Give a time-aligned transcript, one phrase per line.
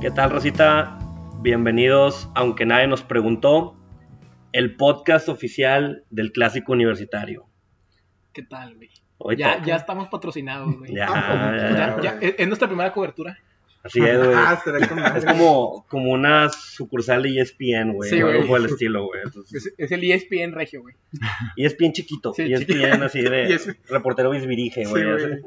[0.00, 0.98] ¿Qué tal, Rosita?
[1.40, 3.76] Bienvenidos, aunque nadie nos preguntó,
[4.52, 7.46] el podcast oficial del Clásico Universitario.
[8.32, 8.90] ¿Qué tal, güey?
[9.18, 9.66] Hoy Ya, toca.
[9.66, 10.94] ya estamos patrocinados, güey.
[10.94, 13.36] Ya, es nuestra primera cobertura.
[13.82, 14.32] Así es, güey.
[14.34, 14.60] Ah,
[15.16, 18.10] Es como, como una sucursal de E ESPN, güey.
[18.10, 19.20] Sí, o algo por el estilo, güey.
[19.24, 20.94] Entonces, Es, es el E ESPN regio, güey.
[21.56, 22.34] ESPN chiquito.
[22.34, 23.76] Sí, ESPN así de ESPN.
[23.88, 25.40] reportero bisbirige, Sí, güey.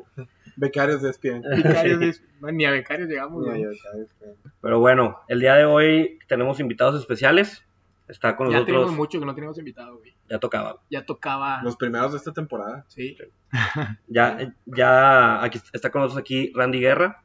[0.55, 1.41] becarios de ESPN.
[1.63, 3.63] Becarios de- no, ni a becarios llegamos, Ya, güey.
[3.63, 4.31] ya, ya.
[4.61, 7.63] Pero bueno, el día de hoy tenemos invitados especiales.
[8.07, 8.75] Está con Ya nosotros.
[8.77, 10.13] tenemos mucho que no teníamos invitado, güey.
[10.29, 10.81] Ya tocaba.
[10.89, 11.61] Ya tocaba.
[11.63, 12.83] Los primeros de esta temporada.
[12.89, 13.15] Sí.
[14.07, 17.22] Ya, ya aquí está con nosotros aquí Randy Guerra.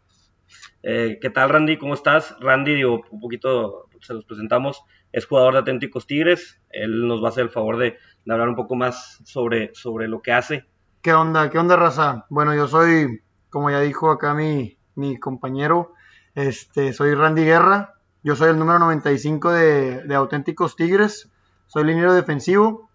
[0.82, 1.76] Eh, ¿Qué tal, Randy?
[1.76, 2.36] ¿Cómo estás?
[2.40, 4.82] Randy, digo, un poquito se los presentamos.
[5.12, 6.60] Es jugador de Auténticos Tigres.
[6.70, 10.06] Él nos va a hacer el favor de, de hablar un poco más sobre, sobre
[10.06, 10.66] lo que hace.
[11.02, 11.50] ¿Qué onda?
[11.50, 12.26] ¿Qué onda, raza?
[12.28, 15.94] Bueno, yo soy, como ya dijo acá mi, mi compañero,
[16.34, 17.94] este, soy Randy Guerra.
[18.22, 21.30] Yo soy el número 95 de, de Auténticos Tigres.
[21.66, 22.90] Soy liniero defensivo.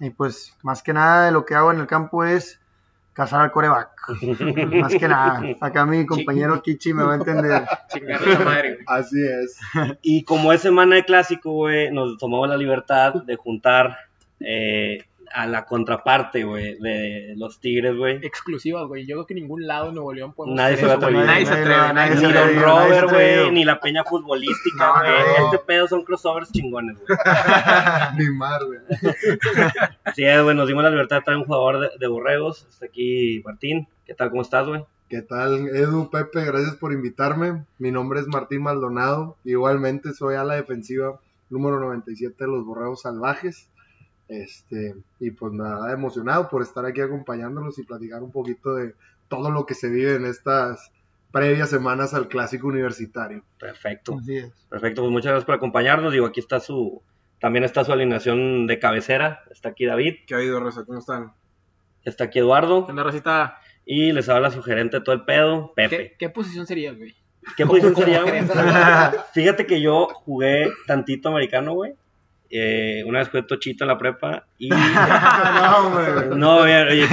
[0.00, 2.60] Y pues, más que nada, de lo que hago en el campo es
[3.18, 3.90] cazar al coreback.
[4.80, 5.42] más que nada.
[5.60, 7.64] Acá mi compañero Kichi me va a entender.
[8.00, 8.78] La madre.
[8.86, 9.58] Así es.
[10.02, 13.98] Y como es semana de clásico, güey, nos tomamos la libertad de juntar
[14.38, 18.16] eh, a la contraparte, güey, de los Tigres, güey.
[18.22, 19.06] Exclusivas, güey.
[19.06, 21.26] Yo creo que en ningún lado en Nuevo León podemos Nadie se va a atrever.
[21.26, 21.92] Nadie se atreve.
[21.94, 25.10] nadie Ni se Don Robert, güey, ni la peña futbolística, No, güey.
[25.38, 25.44] no.
[25.46, 27.18] Este pedo son crossovers chingones, güey.
[28.18, 28.78] Ni mar, güey.
[30.04, 32.66] Así es, güey, nos dimos la libertad de traer un jugador de, de borregos.
[32.68, 33.88] Está aquí Martín.
[34.06, 34.30] ¿Qué tal?
[34.30, 34.84] ¿Cómo estás, güey?
[35.08, 36.44] ¿Qué tal, Edu, Pepe?
[36.44, 37.64] Gracias por invitarme.
[37.78, 39.36] Mi nombre es Martín Maldonado.
[39.44, 41.18] Igualmente soy a la defensiva
[41.50, 43.70] número 97 de los Borregos Salvajes.
[44.28, 48.94] Este, y pues nada, emocionado por estar aquí acompañándolos y platicar un poquito de
[49.28, 50.92] todo lo que se vive en estas
[51.32, 53.42] previas semanas al clásico universitario.
[53.58, 54.18] Perfecto.
[54.20, 54.52] Así es.
[54.68, 56.12] Perfecto, pues muchas gracias por acompañarnos.
[56.12, 57.02] Digo, aquí está su.
[57.40, 59.42] También está su alineación de cabecera.
[59.50, 60.16] Está aquí David.
[60.26, 60.84] ¿Qué ha habido, Rosa?
[60.84, 61.32] ¿Cómo están?
[62.04, 62.84] Está aquí Eduardo.
[62.84, 63.58] ¿Qué onda, Rosita?
[63.84, 66.16] Y les habla su gerente de todo el pedo, ¿Qué, Pepe.
[66.18, 67.14] ¿Qué posición serías, güey?
[67.56, 68.42] ¿Qué, posición sería, güey?
[69.32, 71.94] Fíjate que yo jugué tantito americano, güey.
[72.50, 74.44] Eh, una vez jugué tochito en la prepa.
[74.58, 74.68] Y.
[74.70, 76.38] no, güey.
[76.38, 77.06] No, oye, oye,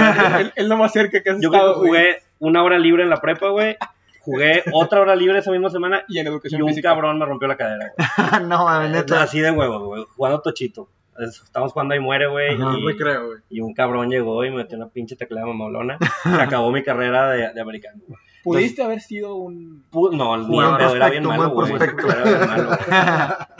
[0.56, 2.00] Es lo más cerca que has yo creo estado, que güey.
[2.02, 3.76] jugué una hora libre en la prepa, güey.
[4.20, 6.88] Jugué otra hora libre esa misma semana Y en y educación un física.
[6.88, 8.42] cabrón me rompió la cadera, güey.
[8.48, 9.22] no, mames, neta.
[9.22, 10.04] Así de huevos, güey.
[10.16, 10.88] Jugando tochito.
[11.18, 12.54] Es- Estamos jugando ahí muere, güey.
[12.60, 13.38] Ajá, y- creo, güey.
[13.50, 15.96] Y un cabrón llegó y me metió una pinche teclada mamalona.
[16.24, 18.00] Se acabó mi carrera de, de americano.
[18.08, 18.18] güey.
[18.46, 19.84] Pudiste haber sido un.
[19.92, 21.74] No, ni pedo, era bien malo, güey.
[21.74, 21.86] Era
[22.24, 22.78] bien malo, güey.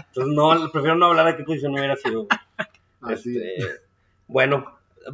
[0.08, 2.26] Entonces, no, prefiero no hablar de qué posición hubiera sido.
[3.00, 3.14] güey.
[3.14, 3.64] Así Este,
[4.28, 4.64] bueno,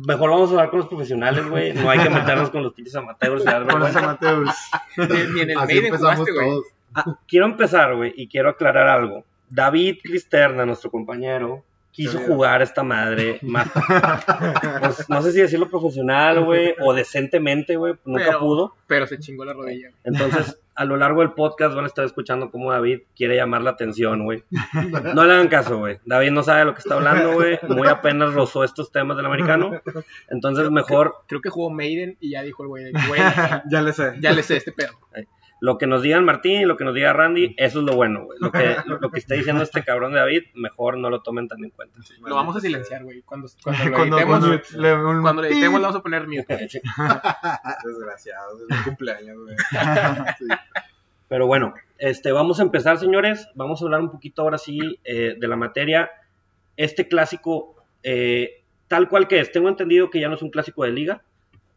[0.06, 1.72] mejor vamos a hablar con los profesionales, güey.
[1.72, 3.44] No hay que meternos con los pinches amateurs.
[3.44, 4.55] Con los amateurs.
[4.97, 6.50] Ni, en el Así Maiden empezamos jugaste, güey.
[6.50, 7.16] todos.
[7.27, 9.25] Quiero empezar, güey, y quiero aclarar algo.
[9.49, 13.69] David Cristerna, nuestro compañero, quiso jugar esta madre más.
[14.80, 17.94] pues, no sé si decirlo profesional, güey, o decentemente, güey.
[18.04, 18.75] Nunca Pero- pudo.
[18.86, 19.91] Pero se chingó la rodilla.
[20.04, 23.70] Entonces, a lo largo del podcast van a estar escuchando cómo David quiere llamar la
[23.70, 24.42] atención, güey.
[25.14, 25.98] No le hagan caso, güey.
[26.04, 27.58] David no sabe de lo que está hablando, güey.
[27.69, 29.72] Muy apenas rozó estos temas del americano.
[30.28, 33.20] Entonces, mejor Creo que jugó Maiden y ya dijo el güey, de, güey,
[33.70, 34.14] Ya le sé.
[34.20, 34.92] ya le sé este pedo.
[35.65, 38.25] Lo que nos digan Martín y lo que nos diga Randy, eso es lo bueno,
[38.25, 38.37] güey.
[38.41, 41.47] Lo que, lo, lo que está diciendo este cabrón de David, mejor no lo tomen
[41.47, 42.00] tan en cuenta.
[42.21, 43.23] Lo vamos a silenciar, güey.
[43.23, 46.56] Cuando, cuando lo Cuando, editemos, cuando le- un- cuando editemos, le vamos a poner mute.
[47.84, 48.59] Desgraciado.
[48.69, 49.56] Es mi cumpleaños, güey.
[51.28, 53.49] Pero bueno, este, vamos a empezar, señores.
[53.55, 56.11] Vamos a hablar un poquito ahora sí eh, de la materia.
[56.77, 60.84] Este clásico, eh, tal cual que es, tengo entendido que ya no es un clásico
[60.84, 61.23] de liga.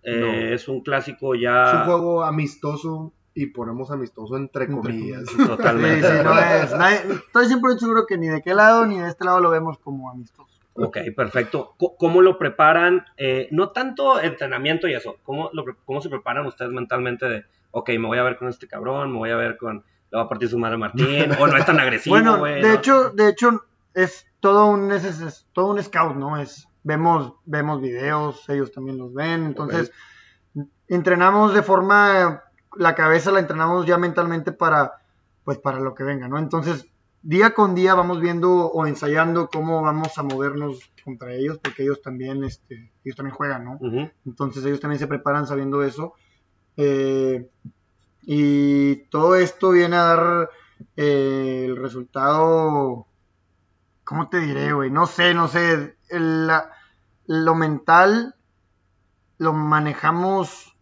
[0.03, 0.33] Eh, No.
[0.55, 5.23] Es un clásico Es un ya juego amistoso y ponemos amistoso entre comillas.
[5.29, 6.07] Sí, totalmente.
[6.07, 6.71] sí, no es.
[6.73, 9.77] nadie- estoy siempre seguro que ni de qué lado ni de este lado lo vemos
[9.77, 10.49] como amistoso.
[10.77, 11.75] Ok, perfecto.
[11.97, 13.05] ¿Cómo lo preparan?
[13.17, 15.17] Eh, no tanto entrenamiento y eso.
[15.23, 18.67] ¿Cómo, lo ¿Cómo se preparan ustedes mentalmente de, ok, me voy a ver con este
[18.67, 21.55] cabrón, me voy a ver con, le va a partir su madre Martín, o no
[21.57, 22.73] es tan agresivo, bueno, güey, de ¿no?
[22.73, 26.37] hecho, de hecho es todo un es, es- es todo un scout, ¿no?
[26.37, 29.91] Es vemos vemos videos, ellos también los ven, entonces
[30.87, 32.43] entrenamos de forma
[32.77, 34.93] la cabeza la entrenamos ya mentalmente para
[35.43, 36.39] pues para lo que venga, ¿no?
[36.39, 36.87] Entonces,
[37.21, 42.01] día con día vamos viendo o ensayando cómo vamos a movernos contra ellos porque ellos
[42.01, 43.77] también este ellos también juegan, ¿no?
[44.25, 46.13] Entonces ellos también se preparan sabiendo eso.
[46.77, 47.49] Eh,
[48.23, 50.49] y todo esto viene a dar
[50.97, 53.07] eh, el resultado,
[54.03, 54.91] ¿cómo te diré, güey?
[54.91, 55.97] No sé, no sé.
[56.09, 56.71] El- la-
[57.27, 58.35] lo mental
[59.37, 60.74] lo manejamos.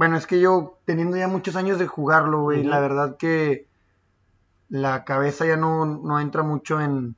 [0.00, 3.66] Bueno, es que yo, teniendo ya muchos años de jugarlo, güey, la verdad que
[4.70, 7.16] la cabeza ya no, no entra mucho en,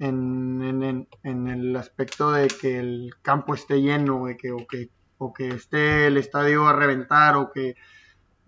[0.00, 4.56] en, en- en- en el aspecto de que el campo esté lleno, de que, o,
[4.68, 7.76] que, o que esté el estadio a reventar, o que,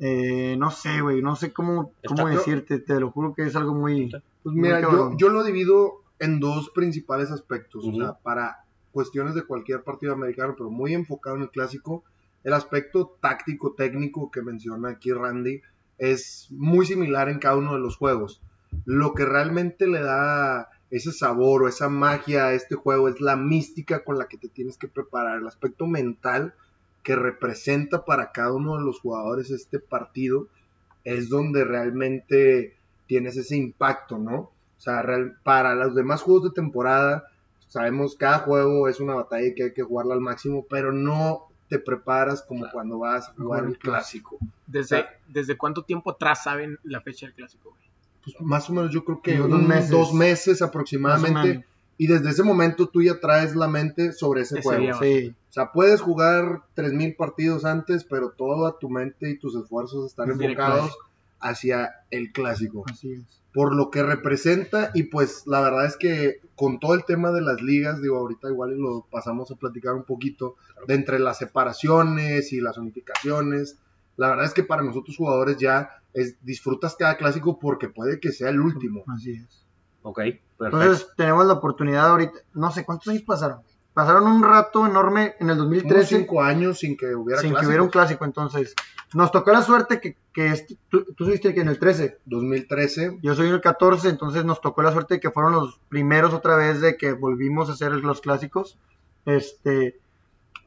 [0.00, 3.74] eh, no sé, güey, no sé cómo, cómo decirte, te lo juro que es algo
[3.74, 4.10] muy...
[4.42, 5.18] Pues Muy mira, yo, cabrón.
[5.18, 7.86] yo lo divido en dos principales aspectos.
[7.86, 8.56] O sea, para
[8.90, 12.02] cuestiones de cualquier partido americano, pero muy enfocado en el clásico,
[12.44, 15.60] el aspecto táctico, técnico que menciona aquí Randy
[15.98, 18.40] es muy similar en cada uno de los juegos.
[18.84, 23.36] Lo que realmente le da ese sabor o esa magia a este juego es la
[23.36, 26.54] mística con la que te tienes que preparar, el aspecto mental
[27.02, 30.48] que representa para cada uno de los jugadores este partido
[31.04, 32.76] es donde realmente
[33.06, 34.36] tienes ese impacto, ¿no?
[34.36, 35.02] O sea,
[35.42, 37.24] para los demás juegos de temporada,
[37.66, 41.78] sabemos cada juego es una batalla que hay que jugarla al máximo, pero no te
[41.78, 44.38] preparas como cuando vas a jugar el clásico.
[44.66, 45.06] ¿Desde.
[45.28, 47.82] ¿Desde cuánto tiempo atrás saben la fecha del clásico, güey?
[48.24, 50.58] Pues más o menos yo creo que Unos dos meses.
[50.58, 51.64] dos aproximadamente.
[52.00, 54.82] Y desde ese momento tú ya traes la mente sobre ese Ese juego.
[54.82, 54.94] día.
[54.94, 60.06] Sí, O sea, puedes jugar 3.000 partidos antes, pero toda tu mente y tus esfuerzos
[60.06, 60.96] están enfocados
[61.40, 62.84] hacia el clásico.
[62.90, 63.42] así es.
[63.52, 67.40] por lo que representa y pues la verdad es que con todo el tema de
[67.40, 70.56] las ligas, digo, ahorita igual y lo pasamos a platicar un poquito
[70.86, 73.78] de entre las separaciones y las unificaciones,
[74.16, 78.32] la verdad es que para nosotros jugadores ya es, disfrutas cada clásico porque puede que
[78.32, 79.04] sea el último.
[79.06, 79.64] Así es.
[80.02, 80.18] Ok,
[80.56, 80.82] perfecto.
[80.82, 83.60] Entonces tenemos la oportunidad ahorita, no sé cuántos años pasaron.
[83.98, 87.66] Pasaron un rato enorme en el Unos 2013 cinco años sin que hubiera sin que
[87.66, 88.24] hubiera un clásico.
[88.24, 88.76] Entonces
[89.12, 93.18] nos tocó la suerte que, que este- tú, tú subiste que en el 13, 2013,
[93.22, 96.32] yo soy en el 14, entonces nos tocó la suerte de que fueron los primeros
[96.32, 98.78] otra vez de que volvimos a hacer los clásicos.
[99.26, 99.98] Este,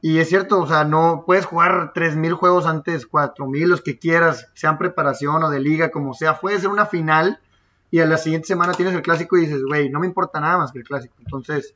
[0.02, 4.50] y es cierto, o sea, no puedes jugar 3000 juegos antes, 4000, los que quieras,
[4.52, 6.38] sean preparación o de liga, como sea.
[6.38, 7.40] Puede ser una final
[7.90, 10.58] y a la siguiente semana tienes el clásico y dices, güey, no me importa nada
[10.58, 11.14] más que el clásico.
[11.20, 11.74] Entonces,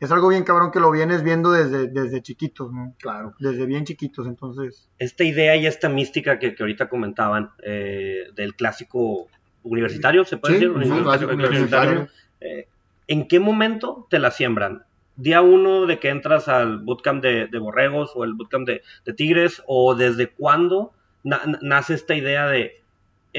[0.00, 2.94] es algo bien cabrón que lo vienes viendo desde, desde chiquitos, ¿no?
[2.98, 3.34] claro.
[3.38, 4.88] Desde bien chiquitos, entonces.
[4.98, 9.28] esta idea y esta mística que, que ahorita comentaban eh, del clásico
[9.62, 11.02] universitario, ¿se puede Sí, decir?
[11.02, 12.08] clásico universitario.
[12.40, 12.68] Eh,
[13.08, 14.84] ¿En qué momento te la siembran?
[15.16, 19.12] ¿Día uno de que entras al bootcamp de, de borregos o el bootcamp de, de
[19.14, 19.62] tigres?
[19.66, 20.92] ¿O desde cuándo
[21.24, 22.82] na- na- nace esta idea de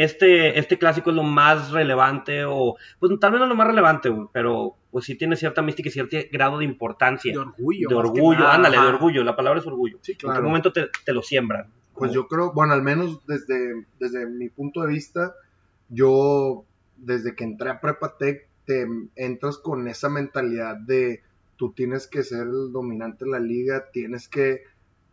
[0.03, 2.45] este, este clásico es lo más relevante?
[2.45, 5.91] O, pues tal vez no lo más relevante, pero pues sí tiene cierta mística y
[5.91, 7.31] cierto grado de importancia.
[7.31, 7.89] De orgullo.
[7.89, 9.97] de orgullo, ándale, de orgullo, la palabra es orgullo.
[10.01, 10.43] Sí, ¿En qué claro.
[10.43, 11.67] momento te, te lo siembran?
[11.93, 15.33] Pues yo creo, bueno, al menos desde, desde mi punto de vista,
[15.89, 16.63] yo
[16.95, 18.85] desde que entré a Prepa Tech, te
[19.15, 21.23] entras con esa mentalidad de
[21.55, 24.63] tú tienes que ser el dominante en la liga, tienes que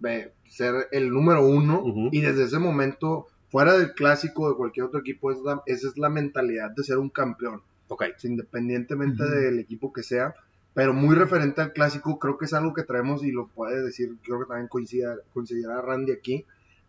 [0.06, 4.98] eh, ser el número uno, y desde ese momento, fuera del clásico de cualquier otro
[4.98, 8.02] equipo, es la- esa es la mentalidad de ser un campeón Ok.
[8.24, 10.34] independientemente del equipo que sea,
[10.74, 14.16] pero muy referente al clásico, creo que es algo que traemos y lo puede decir,
[14.24, 16.44] creo que también coincida, coincidirá Randy aquí,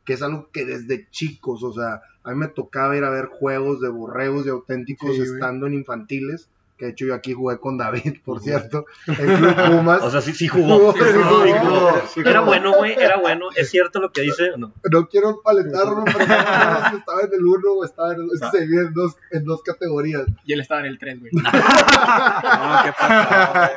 [0.06, 3.26] que es algo que desde chicos, o sea, a mí me tocaba ir a ver
[3.28, 5.34] juegos de borregos y auténticos Sí, güey.
[5.34, 9.56] estando en infantiles, que de hecho yo aquí jugué con David, por cierto, en Club
[9.68, 10.02] Pumas.
[10.04, 10.94] O sea, sí, sí jugó.
[10.94, 11.80] Sí jugó, Sí sí jugó.
[11.80, 13.48] jugó, sí Era bueno, güey, era bueno.
[13.56, 14.52] ¿Es cierto lo que dice?
[14.52, 14.74] o No.
[14.92, 18.82] no quiero paletarlo, pero estaba en el 1 o estaba en, es que se divide
[18.88, 20.24] en dos, en dos categorías.
[20.46, 21.32] Y él estaba en el 3, güey.
[21.44, 23.70] No, ¿qué pasó?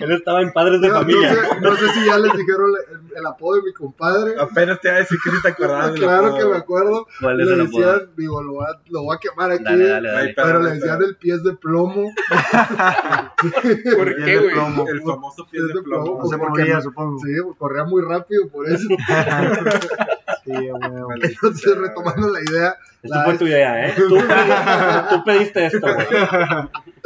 [0.00, 1.34] Él estaba en Padres de No, no Familia.
[1.34, 2.70] sé, no sé si ya les dijeron
[3.10, 4.34] el, el apodo de mi compadre.
[4.38, 5.92] Apenas te iba a decir que si te acordabas.
[5.92, 6.38] Claro apodo.
[6.38, 7.06] que me acuerdo.
[7.20, 7.80] ¿Cuál es Le el apodo?
[7.92, 9.64] decían, digo, lo voy a, lo voy a quemar aquí.
[9.64, 12.10] Dale, Pero le decían el pies de plomo.
[13.96, 14.52] ¿Por qué, güey?
[14.52, 14.86] plomo.
[14.88, 16.04] El famoso pie Pies de plomo.
[16.04, 16.22] plomo.
[16.22, 17.18] No se porque moría, no- supongo.
[17.18, 18.88] Sí, corría muy rápido por eso.
[20.44, 21.08] Sí, a huevo.
[21.22, 23.94] Entonces, retomando la idea, Esta la- fue tu idea, ¿eh?
[23.96, 26.06] Tú, pediste- tú pediste esto, güey.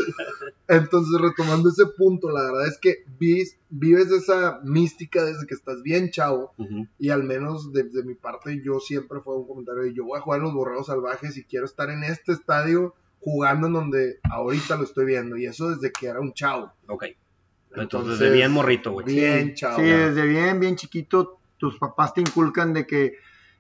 [0.69, 5.83] entonces retomando ese punto, la verdad es que vis- vives esa mística desde que estás
[5.83, 6.53] bien chavo.
[6.99, 10.23] Y al menos desde mi parte, yo siempre fue un comentario de yo voy a
[10.23, 14.77] jugar en los borreos salvajes y quiero estar en este estadio jugando en donde ahorita
[14.77, 15.37] lo estoy viendo.
[15.37, 16.73] Y eso desde que era un chavo.
[16.89, 17.05] Ok.
[17.05, 19.07] Entonces, Entonces, de bien morrito, güey.
[19.07, 19.77] Bien chavo.
[19.77, 23.15] Sí, desde bien, bien chiquito, tus papás te inculcan de que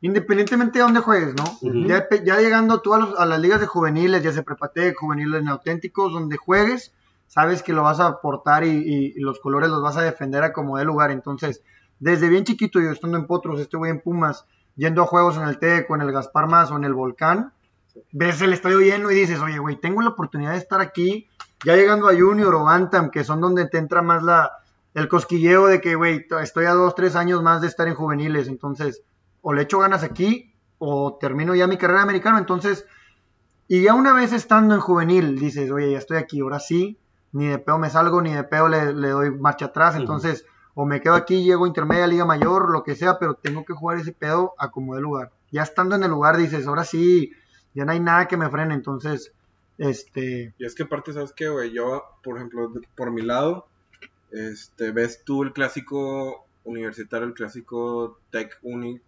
[0.06, 1.44] independientemente de dónde juegues, ¿no?
[2.24, 5.48] Ya, llegando tú a, los- a las ligas de juveniles, ya sea prepatec, juveniles en
[5.48, 6.92] auténticos, donde juegues,
[7.26, 10.42] sabes que lo vas a aportar y, y- y los colores los vas a defender
[10.44, 11.10] a como de lugar.
[11.10, 11.62] Entonces,
[11.98, 14.44] desde bien chiquito, yo estando en Potros, este güey en Pumas,
[14.76, 17.52] yendo a juegos en el TEC, en el Gaspar Más o en el Volcán,
[18.12, 21.28] ves el estadio lleno y dices, oye, güey, tengo la oportunidad de estar aquí,
[21.64, 24.52] ya llegando a Junior o Bantam, que son donde te entra más la,
[24.94, 28.48] el cosquilleo de que, güey, estoy a dos, tres años más de estar en juveniles,
[28.48, 29.02] entonces,
[29.48, 32.84] o le echo ganas aquí, o termino ya mi carrera americana, entonces,
[33.68, 36.98] Y ya una vez estando en juvenil, dices, oye, ya estoy aquí, ahora sí,
[37.30, 40.84] ni de peo me salgo, ni de peo le, le doy marcha atrás, entonces o
[40.84, 43.98] me quedo aquí, llego a intermedia, liga mayor, lo que sea, pero tengo que jugar
[43.98, 45.30] ese pedo a como de lugar.
[45.52, 47.30] Ya estando en el lugar, dices, ahora sí,
[47.72, 49.32] ya no hay nada que me frene, entonces,
[49.78, 51.72] este, Y es que aparte, ¿sabes qué, güey?
[51.72, 53.68] Yo, por ejemplo, por mi lado,
[54.32, 59.00] este, ves tú el clásico universitario, el clásico Tech Uni,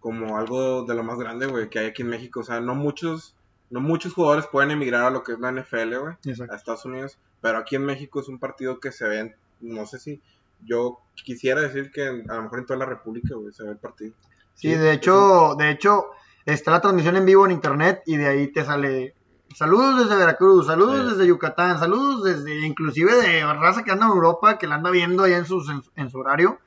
[0.00, 2.40] como algo de lo más grande, güey, que hay aquí en México.
[2.40, 3.34] O sea, no muchos,
[3.70, 6.14] no muchos jugadores pueden emigrar a lo que es la NFL, güey,
[6.50, 9.86] a Estados Unidos, pero aquí en México es un partido que se ve, en- no
[9.86, 10.20] sé si,
[10.64, 13.70] yo quisiera decir que en- a lo mejor en toda la República, güey, se ve
[13.70, 14.14] el partido.
[14.54, 16.06] Sí, de hecho, de hecho,
[16.46, 19.14] está la transmisión en vivo en internet y de ahí te sale
[19.54, 21.10] saludos desde Veracruz, saludos Sí.
[21.10, 25.22] desde Yucatán, saludos desde inclusive de raza que anda en Europa, que la anda viendo
[25.24, 26.58] ahí en, sus, en, en su horario.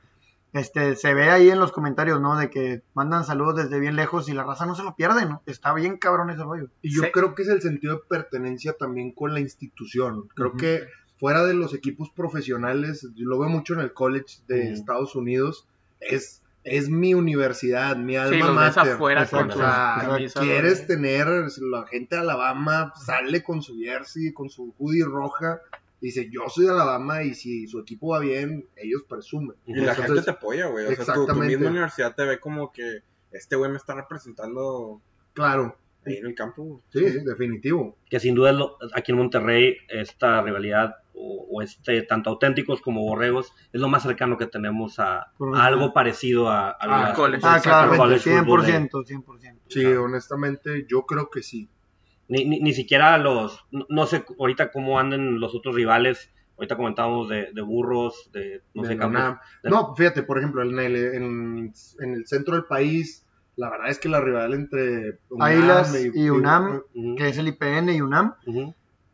[0.52, 2.36] Este, se ve ahí en los comentarios, ¿no?
[2.36, 5.42] De que mandan saludos desde bien lejos y la raza no se lo pierde, ¿no?
[5.46, 6.68] Está bien cabrón ese rollo.
[6.82, 7.08] Y yo Sí.
[7.12, 10.28] creo que es el sentido de pertenencia también con la institución.
[10.34, 10.82] Creo que
[11.18, 14.72] fuera de los equipos profesionales, yo lo veo mucho en el college de.
[14.72, 15.66] Estados Unidos,
[16.00, 18.92] es, es mi universidad, mi alma Sí, mater.
[18.94, 21.26] afuera con O sus sea, camisas, quieres tener,
[21.60, 25.60] la gente de Alabama sale con su jersey, con su hoodie roja,
[26.06, 29.56] dice, yo soy de Alabama y si su equipo va bien, ellos presumen.
[29.66, 30.84] Y la Entonces, gente te apoya, güey.
[30.84, 31.56] O sea, tu, tu exactamente.
[31.56, 35.00] misma universidad te ve como que este güey me está representando
[35.32, 37.96] Claro, ahí en el campo, sí, sí, definitivo.
[38.10, 43.02] que sin duda lo- aquí en Monterrey esta rivalidad o, o este tanto auténticos como
[43.02, 47.42] borregos es lo más cercano que tenemos a, algo parecido a, a Ah, la- college.
[47.46, 49.58] Ah, claro, college football de- 100%, 100%.
[49.68, 50.04] Sí, Claro.
[50.04, 51.68] honestamente, yo creo que sí.
[52.28, 56.76] Ni, ni, ni siquiera los, no, no sé ahorita cómo anden los otros rivales, ahorita
[56.76, 59.36] comentábamos de, de burros, de no de sé, campos.
[59.62, 63.26] De- No, fíjate, por ejemplo, en el, en, en el centro del país,
[63.56, 67.48] la verdad es que la rivalidad entre UNAM Águilas y UNAM, Ujú, que es el
[67.48, 68.34] IPN y UNAM,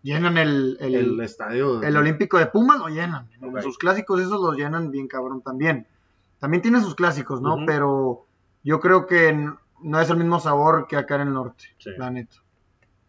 [0.03, 1.83] llenan el, el, el, estadio.
[1.83, 3.29] El Olímpico de Pumas lo llenan.
[3.63, 5.87] Sus clásicos esos los llenan bien cabrón también.
[6.39, 7.65] También tiene sus clásicos, ¿no?
[7.67, 8.27] Pero
[8.63, 9.33] yo creo que
[9.83, 11.91] no es el mismo sabor que acá en el norte, Sí.
[11.99, 12.37] la neta.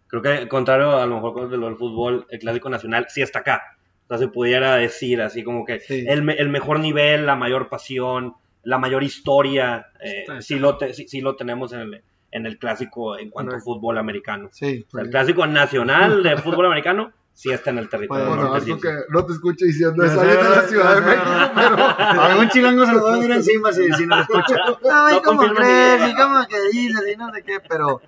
[0.09, 3.39] Creo que contrario a lo mejor con el del fútbol, el clásico nacional sí está
[3.39, 3.61] acá.
[4.05, 6.03] O sea, se pudiera decir así como que Sí.
[6.07, 10.93] el, el mejor nivel, la mayor pasión, la mayor historia, eh, Está- sí, lo te-
[10.93, 14.49] sí, sí lo tenemos en el, en el clásico en cuanto a fútbol americano.
[14.51, 14.83] Sí.
[14.87, 18.63] O sea, el clásico nacional de fútbol americano sí está en el territorio Bueno, norte.
[18.65, 21.75] algo sí, que no te escucho diciendo eso sé, de la Ciudad de México, pero
[22.21, 24.55] Algún chilango se lo va a venir encima si, si nos escucha.
[24.91, 26.11] Ay, No ¿cómo crees?
[26.11, 27.01] ¿Y cómo que dices?
[27.13, 28.01] Y no sé qué, pero,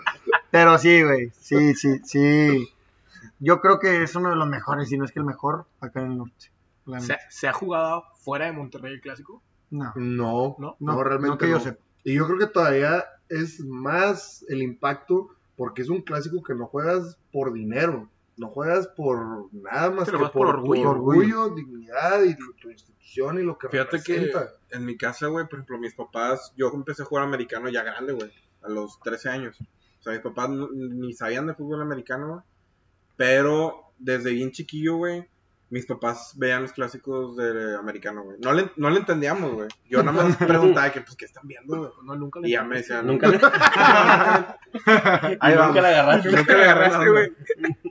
[0.50, 1.32] pero sí, güey.
[1.40, 2.70] Sí, sí, sí.
[3.40, 6.02] Yo creo que es uno de los mejores, si no es que el mejor, acá
[6.02, 6.52] en el norte.
[7.30, 9.42] ¿Se, ha jugado fuera de Monterrey el clásico?
[9.70, 10.76] No, no, ¿No?
[10.80, 11.60] no, no, realmente no que yo no.
[11.64, 11.82] sepa.
[12.04, 16.66] Y yo creo que todavía es más el impacto porque es un clásico que no
[16.66, 18.10] juegas por dinero,
[18.42, 21.50] no juegas por nada más que por por, orgullo.
[21.50, 24.32] dignidad y tu institución y lo que Fíjate que
[24.72, 28.14] en mi casa, güey, por ejemplo, mis papás, yo empecé a jugar americano ya grande,
[28.14, 28.32] güey,
[28.64, 29.58] a los 13 años.
[30.00, 32.42] O sea, mis papás ni sabían de fútbol americano, güey.
[33.16, 35.28] Pero desde bien chiquillo, güey,
[35.72, 38.38] mis papás veían los clásicos de americano, güey.
[38.40, 39.68] No le, no le entendíamos, güey.
[39.90, 40.36] Yo nada más
[40.78, 41.92] preguntaba que, pues, ¿qué están viendo, güey?
[42.04, 43.38] No, nunca le Y ya me decían, Nunca le,
[45.40, 46.32] Ahí nunca le agarraste.
[46.32, 47.32] Nunca le agarraste, güey.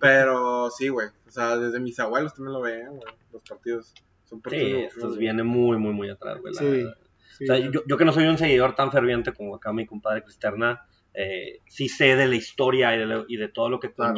[0.00, 1.08] Pero sí, güey.
[1.26, 3.12] O sea, desde mis abuelos también lo veían, güey.
[3.32, 3.94] Los partidos.
[4.24, 4.68] Son partidos.
[4.92, 6.54] Sí, esto viene muy, muy, muy atrás, güey.
[6.54, 6.66] la Sí.
[6.66, 6.96] verdad.
[7.38, 7.44] Sí.
[7.44, 10.22] O sea, yo, yo que no soy un seguidor tan ferviente como acá mi compadre
[10.22, 10.84] Cristerna,
[11.14, 14.12] eh, sí sé de la historia y de, lo- y de todo lo que Claro.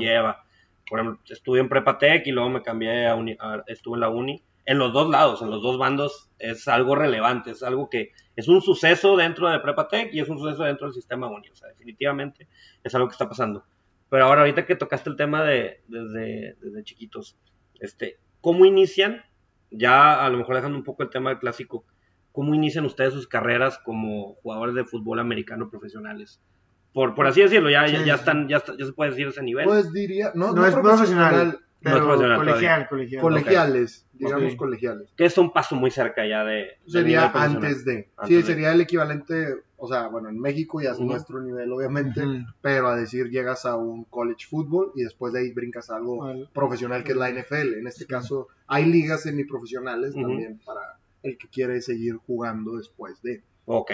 [0.89, 4.01] Por ejemplo, estuve en Prepa Tech y luego me cambié a, uni- a- estuve en
[4.01, 4.43] la uni.
[4.65, 8.47] En los dos lados, en los dos bandos, es algo relevante, es algo que es
[8.49, 11.49] un suceso dentro de Prepa Tech y es un suceso dentro del sistema uni.
[11.49, 12.49] O sea, definitivamente
[12.85, 13.65] es algo que está pasando.
[14.09, 17.37] Pero ahora, ahorita que tocaste el tema de desde, desde chiquitos,
[17.81, 19.23] este, ¿cómo inician?
[19.71, 21.85] Ya a lo mejor dejando un poco el tema clásico,
[22.31, 26.41] ¿cómo inician ustedes sus carreras como jugadores de fútbol americano profesionales?
[26.93, 28.21] Por, por así decirlo, ya, ya, Sí, ya sí.
[28.21, 29.65] están, ya, está- ya se puede decir ese nivel.
[29.65, 33.21] Pues diría, no, No es profesional, pero No es profesional colegial, colegial.
[33.23, 35.09] colegiales, digamos colegiales.
[35.17, 36.79] que es un paso muy cerca ya de...
[36.87, 38.09] Sería antes de.
[38.17, 38.43] Antes sí, de.
[38.43, 41.07] sería el equivalente, o sea, bueno, en México ya es Ujú.
[41.07, 42.23] nuestro nivel, obviamente,
[42.61, 46.25] pero a decir llegas a un college football y después de ahí brincas a algo
[46.25, 47.75] Al- profesional que es la NFL.
[47.79, 50.81] En este caso, hay ligas semiprofesionales también para
[51.25, 53.43] el que quiere seguir jugando después de.
[53.65, 53.91] Ok,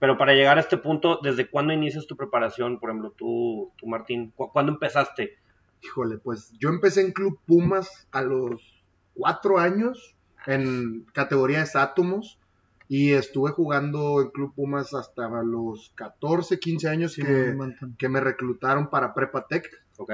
[0.00, 2.80] pero para llegar a este punto, ¿desde cuándo inicias tu preparación?
[2.80, 5.38] Por ejemplo, tú, tú Martín, ¿cu- ¿cuándo empezaste?
[5.82, 10.16] Híjole, pues yo empecé en Club Pumas a los cuatro años
[10.46, 12.38] en categorías átomos
[12.88, 17.54] y estuve jugando en Club Pumas hasta los 14, 15 años Sí, que,
[17.98, 19.68] que me reclutaron para Prepa Tech.
[19.98, 20.12] Ok,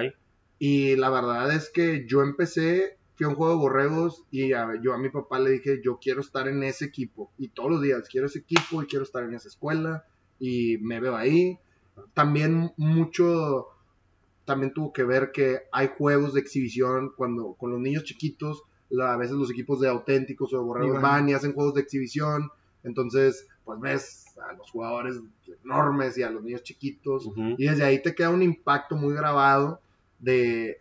[0.58, 4.78] Y la verdad es que yo empecé, fui a un juego de borregos y a-
[4.82, 7.32] yo a mi papá le dije, yo quiero estar en ese equipo.
[7.38, 10.04] Y todos los días, quiero ese equipo y quiero estar en esa escuela
[10.38, 11.58] y me veo ahí.
[12.12, 13.66] También mucho,
[14.44, 19.14] también tuvo que ver que hay juegos de exhibición cuando con los niños chiquitos, la-
[19.14, 21.02] a veces los equipos de auténticos o de borregos Iban.
[21.02, 22.50] van y hacen juegos de exhibición.
[22.85, 25.18] Entonces, pues ves a los jugadores
[25.64, 27.26] enormes y a los niños chiquitos.
[27.26, 27.54] Ujú.
[27.58, 29.80] Y desde ahí te queda un impacto muy grabado
[30.20, 30.76] de,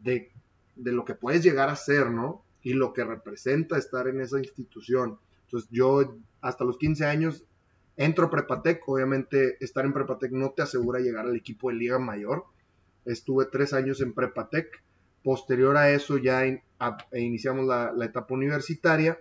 [0.00, 0.32] de,
[0.76, 2.44] de lo que puedes llegar a ser, ¿no?
[2.62, 5.18] Y lo que representa estar en esa institución.
[5.44, 7.44] Entonces yo hasta los 15 años
[7.96, 8.82] entro a Prepatec.
[8.88, 12.44] Obviamente estar en Prepatec no te asegura llegar al equipo de Liga Mayor.
[13.04, 14.82] Estuve tres años en Prepatec.
[15.22, 19.18] Posterior a eso ya in- a- e iniciamos la, la etapa universitaria.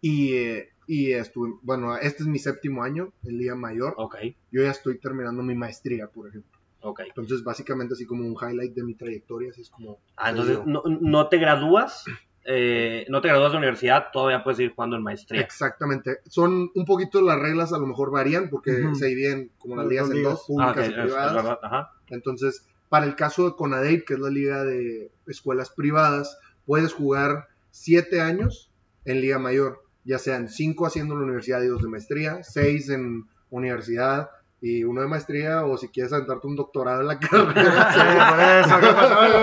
[0.00, 3.94] Y, eh, y estuve, bueno, este es mi séptimo año en Liga Mayor.
[3.96, 4.16] Ok,
[4.50, 6.51] Yo ya estoy terminando mi maestría, por ejemplo.
[6.82, 7.00] Ok.
[7.08, 9.98] Entonces, básicamente, así como un highlight de mi trayectoria, así es como.
[10.16, 12.04] Ah, entonces no, no te gradúas,
[12.44, 15.40] eh, no te gradúas de universidad, todavía puedes ir jugando en maestría.
[15.40, 16.18] Exactamente.
[16.26, 18.94] Son un poquito las reglas, a lo mejor varían, porque Ujú.
[18.94, 21.34] se dividen como las ligas en dos, Ah, públicas ok, y es, es privadas.
[21.34, 21.90] verdad, ajá.
[22.08, 27.46] Entonces, para el caso de CONADEIP, que es la liga de escuelas privadas, puedes jugar
[27.70, 28.70] siete años
[29.04, 33.24] en Liga Mayor, ya sean cinco haciendo la universidad y dos de maestría, seis en
[33.50, 34.28] universidad
[34.64, 37.92] y uno de maestría, o si quieres aventarte un doctorado en la carrera.
[37.92, 38.78] Sí,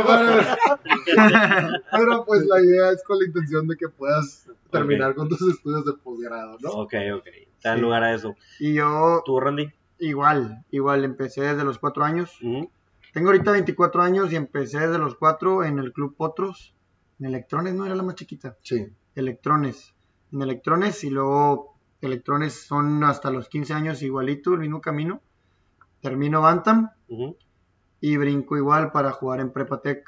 [0.05, 0.57] por eso.
[1.91, 5.85] Pero pues la idea es con la intención de que puedas terminar con tus estudios
[5.85, 6.69] de posgrado, ¿no?
[6.71, 7.23] Ok, ok.
[7.61, 7.81] Te dan Sí.
[7.81, 8.35] lugar a eso.
[8.59, 9.69] Y yo ¿Tú, Randy?
[9.99, 12.37] igual, igual empecé desde los cuatro años.
[13.13, 16.73] Tengo ahorita 24 años y empecé desde los cuatro en el Club Potros.
[17.19, 18.55] En Electrones, no era la más chiquita.
[18.61, 18.87] Sí.
[19.15, 19.93] Electrones.
[20.31, 25.21] En Electrones y luego Electrones son hasta los 15 años igualito, el mismo camino.
[26.01, 26.89] Termino Bantam
[28.01, 30.05] y brinco igual para jugar en Prepatec.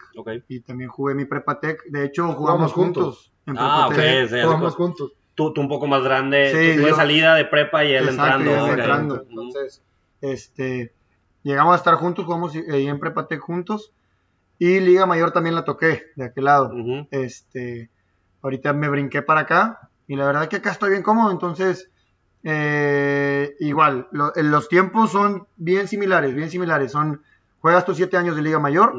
[0.48, 1.84] Y también jugué mi Prepatec.
[1.90, 3.04] De hecho, Jugamos jugamos juntos.
[3.04, 3.32] juntos.
[3.48, 3.90] en Ah,
[4.30, 5.12] sí, Jugamos juntos.
[5.36, 8.10] Tú, tú un poco más grande, Sí, tú de yo- salida de prepa y él
[8.10, 8.68] Exacto, entrando.
[8.68, 9.22] entrando.
[9.30, 9.82] Entonces,
[10.22, 10.94] este,
[11.44, 13.92] llegamos a estar juntos, jugamos ahí en Prepatec juntos.
[14.60, 16.72] Y Liga Mayor también la toqué de aquel lado.
[17.12, 17.90] Este,
[18.44, 21.90] ahorita me brinqué para acá y la verdad que acá estoy bien cómodo, entonces
[22.44, 27.22] eh, igual, lo- eh, los tiempos son bien similares, bien similares, son,
[27.62, 28.94] juegas tus siete años de Liga Mayor,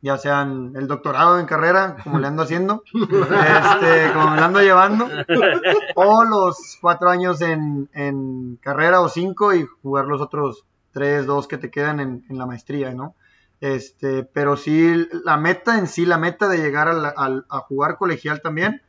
[0.00, 4.60] ya sean el doctorado en carrera, como le ando haciendo, este, como me lo ando
[4.60, 5.08] llevando,
[5.94, 11.46] o los cuatro años en, en carrera o cinco y jugar los otros tres, dos
[11.46, 13.14] que te quedan en, en la maestría, ¿no?
[13.60, 17.58] Este, pero sí, la meta en sí, la meta de llegar a, la- al- a
[17.60, 18.82] jugar colegial también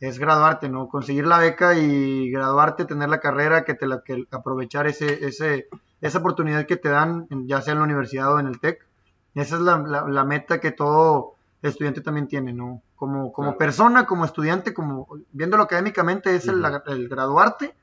[0.00, 0.88] es graduarte, ¿no?
[0.88, 5.68] Conseguir la beca y graduarte, tener la carrera, que te la, que aprovechar ese, ese,
[6.00, 8.86] esa oportunidad que te dan, ya sea en la universidad o en el TEC.
[9.34, 12.82] Esa es la, la- la meta que todo estudiante también tiene, ¿no?
[12.94, 13.58] Como, como Claro.
[13.58, 17.74] persona, como estudiante, como viéndolo académicamente, es el, el graduarte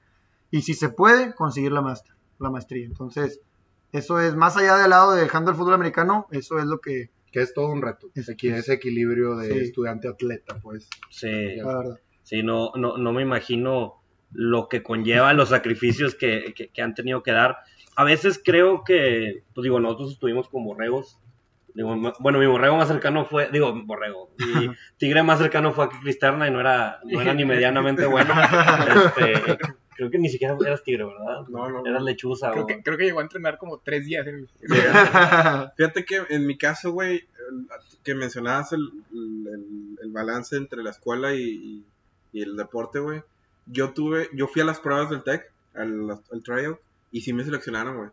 [0.52, 2.86] y si se puede, conseguir la, master, la maestría.
[2.86, 3.39] Entonces,
[3.91, 7.10] eso es, más allá del lado de dejando el fútbol americano, eso es lo que,
[7.34, 8.08] Que es todo un reto.
[8.32, 9.60] Aquí ese equilibrio de Sí.
[9.60, 10.88] estudiante-atleta, pues.
[11.10, 12.00] Sí, la verdad.
[12.22, 13.96] sí, no, no, no me imagino
[14.32, 17.58] lo que conlleva los sacrificios que, que- que han tenido que dar.
[17.96, 21.19] A veces creo que, pues digo, nosotros estuvimos con borregos.
[21.76, 25.98] Digo, bueno, mi borrego más cercano fue, digo, borrego, mi tigre más cercano fue aquí
[26.04, 28.32] Cristerna y no era, no era ni medianamente bueno.
[29.17, 29.58] Este,
[29.95, 31.41] creo que ni siquiera eras tigre, ¿verdad?
[31.49, 31.86] No, no, no.
[31.89, 32.51] Eras lechuza.
[32.51, 34.47] Creo o- que, creo que llegó a entrenar como tres días en.
[35.77, 37.27] Fíjate que en mi caso, güey,
[38.03, 41.86] que mencionabas el, el- el balance entre la escuela y, y-
[42.34, 43.21] y el deporte, güey.
[43.65, 46.77] Yo tuve, yo fui a las pruebas del TEC, al, al trial,
[47.12, 48.10] y sí me seleccionaron, güey.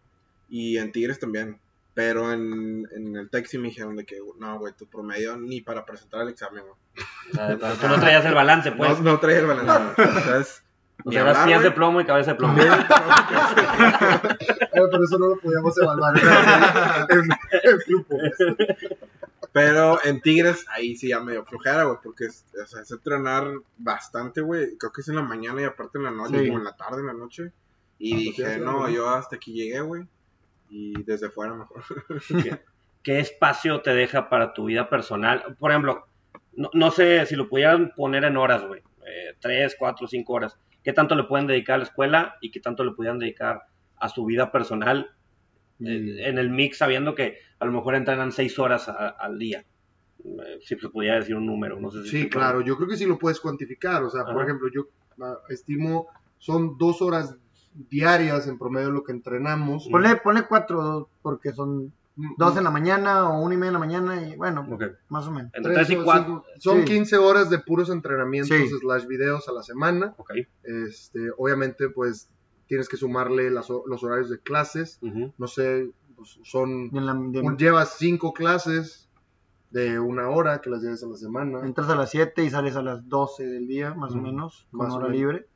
[0.49, 1.59] Y en Tigres también.
[1.93, 5.61] Pero en, en el TEC sí me dijeron de que, no, güey, tu promedio ni
[5.61, 6.75] para presentar el examen, güey.
[7.31, 9.01] o sea, pero tú no traías el balance, pues.
[9.01, 9.95] No, no traía el balance.
[9.97, 10.09] güey.
[11.05, 12.55] O sea, eras pies de plomo y cabeza de plomo.
[14.73, 16.15] Pero eso no lo podíamos evaluar
[17.11, 17.31] en
[17.63, 18.17] en grupo.
[19.53, 23.45] Pero en Tigres, ahí sí ya medio flojera, güey, porque es, o sea, es entrenar
[23.79, 24.77] bastante, güey.
[24.79, 26.47] Creo que es en la mañana y aparte en la noche, Sí.
[26.47, 27.53] como en la tarde, en la noche.
[27.99, 30.07] Y Ah, pues dije, no, yo hasta aquí llegué, güey.
[30.69, 31.83] Y desde fuera mejor.
[33.03, 35.57] ¿Qué espacio te deja para tu vida personal?
[35.59, 36.07] Por ejemplo,
[36.53, 38.81] no, no sé si lo pudieran poner en horas, güey.
[39.07, 40.57] Eh, tres, cuatro, cinco horas.
[40.83, 43.63] ¿Qué tanto le pueden dedicar a la escuela y qué tanto le pudieran dedicar
[43.97, 45.11] a su vida personal
[45.81, 49.65] eh, en el mix, sabiendo que a lo mejor entrenan seis horas a- al día?
[50.25, 52.31] Eh, si se pudiera decir un número, no sé si Sí, puede.
[52.31, 54.03] claro, yo creo que sí lo puedes cuantificar.
[54.05, 54.87] O sea, por ejemplo, yo
[55.23, 57.37] ah, estimo, son dos horas
[57.73, 59.89] diarias en promedio lo que entrenamos.
[59.91, 61.93] Ponle, ponle cuatro, porque son
[62.37, 64.67] dos en la mañana o una y media en la mañana y bueno,
[65.09, 65.51] más o menos.
[65.55, 66.25] Entre Tres 3 y o 4.
[66.27, 66.85] cinco- Son Sí.
[66.85, 68.69] 15 horas de puros entrenamientos Sí.
[68.81, 70.15] slash videos a la semana.
[70.63, 72.29] Este, obviamente, pues
[72.67, 74.99] tienes que sumarle las los horarios de clases.
[75.39, 76.91] No sé, pues, son.
[76.93, 79.09] La- de- un- llevas cinco clases
[79.71, 81.61] de una hora que las lleves a la semana.
[81.65, 84.79] entras a las 7 y sales a las 12 del día, más o menos, con
[84.87, 85.17] más hora menos.
[85.21, 85.47] libre.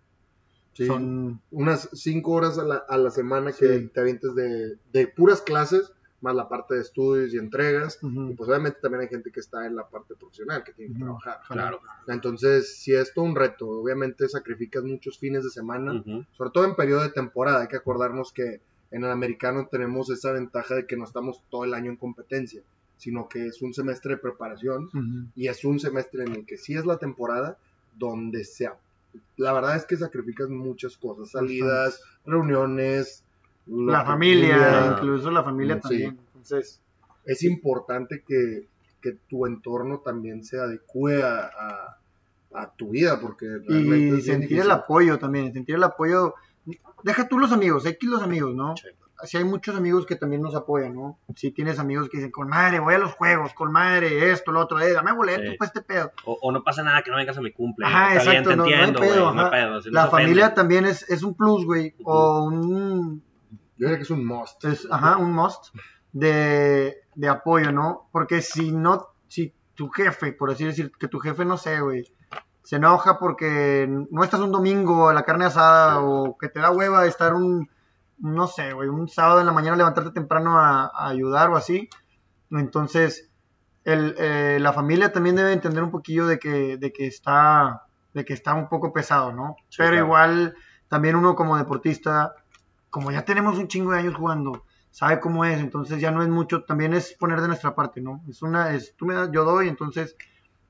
[0.72, 3.88] Sí, Son Unas cinco horas a la, a la semana que Sí.
[3.94, 5.92] te avientes de, de puras clases,
[6.24, 7.98] más la parte de estudios y entregas.
[8.02, 10.92] ujú, Y pues obviamente también hay gente que está en la parte profesional, que tiene
[10.94, 11.18] que Ujú.
[11.20, 11.40] trabajar.
[11.48, 11.80] Claro.
[12.08, 16.24] Entonces, si es todo un reto, obviamente sacrificas muchos fines de semana, Ujú.
[16.37, 17.60] sobre todo en periodo de temporada.
[17.62, 18.60] Hay que acordarnos que
[18.90, 22.62] en el americano tenemos esa ventaja de que no estamos todo el año en competencia,
[22.96, 24.88] sino que es un semestre de preparación
[25.34, 27.58] y es un semestre en el que sí es la temporada
[27.98, 28.76] donde sea.
[29.37, 33.23] La verdad es que sacrificas muchas cosas, salidas, reuniones,
[33.66, 34.96] lo La que- familia, Ah.
[34.96, 35.81] incluso la familia Sí.
[35.83, 36.18] también.
[36.29, 36.81] Entonces,
[37.24, 38.68] es importante que,
[39.00, 41.98] que tu entorno también se adecue a, a-
[42.57, 44.70] a tu vida, porque realmente y sentir el difícil.
[44.70, 46.35] apoyo también, sentir el apoyo.
[47.03, 48.77] Deja tú los amigos, X los amigos, ¿no?
[48.77, 48.88] Sí.
[49.24, 51.18] Si hay muchos amigos que también nos apoyan, ¿no?
[51.37, 54.61] Si tienes amigos que dicen, con madre, voy a los juegos, con madre, esto, lo
[54.61, 55.57] otro, eh, dame boleto Sí.
[55.57, 56.12] para este pedo.
[56.27, 57.87] O, o no pasa nada que no vengas a mi cumple.
[57.87, 60.07] Ajá, Está bien, exacto, te no- no hay entiendo, pedo, No hay pedo, si La
[60.09, 62.11] familia también es, es un plus, güey, Ujú.
[62.11, 63.22] o un,
[63.76, 64.64] Yo diría que es un must.
[64.64, 65.74] es, ajá, un must
[66.12, 68.08] de, de apoyo, ¿no?
[68.12, 72.04] Porque si no, si tu jefe, por así decir, que tu jefe, no sé, güey,
[72.62, 76.70] se enoja porque no estás un domingo a la carne asada o que te da
[76.70, 77.68] hueva estar un,
[78.18, 81.88] no sé, güey, un sábado en la mañana levantarte temprano a, a ayudar o así.
[82.50, 83.30] Entonces,
[83.84, 87.82] el, eh, la familia también debe entender un poquillo de que, de que está
[88.14, 89.56] de que está un poco pesado, ¿no?
[89.68, 90.06] Sí, Pero claro.
[90.06, 90.54] igual,
[90.88, 92.37] también uno como deportista,
[92.94, 96.28] como ya tenemos un chingo de años jugando, sabe cómo es, entonces ya no es
[96.28, 98.22] mucho, también es poner de nuestra parte, ¿no?
[98.30, 100.14] Es una, es, tú me das, yo doy, entonces,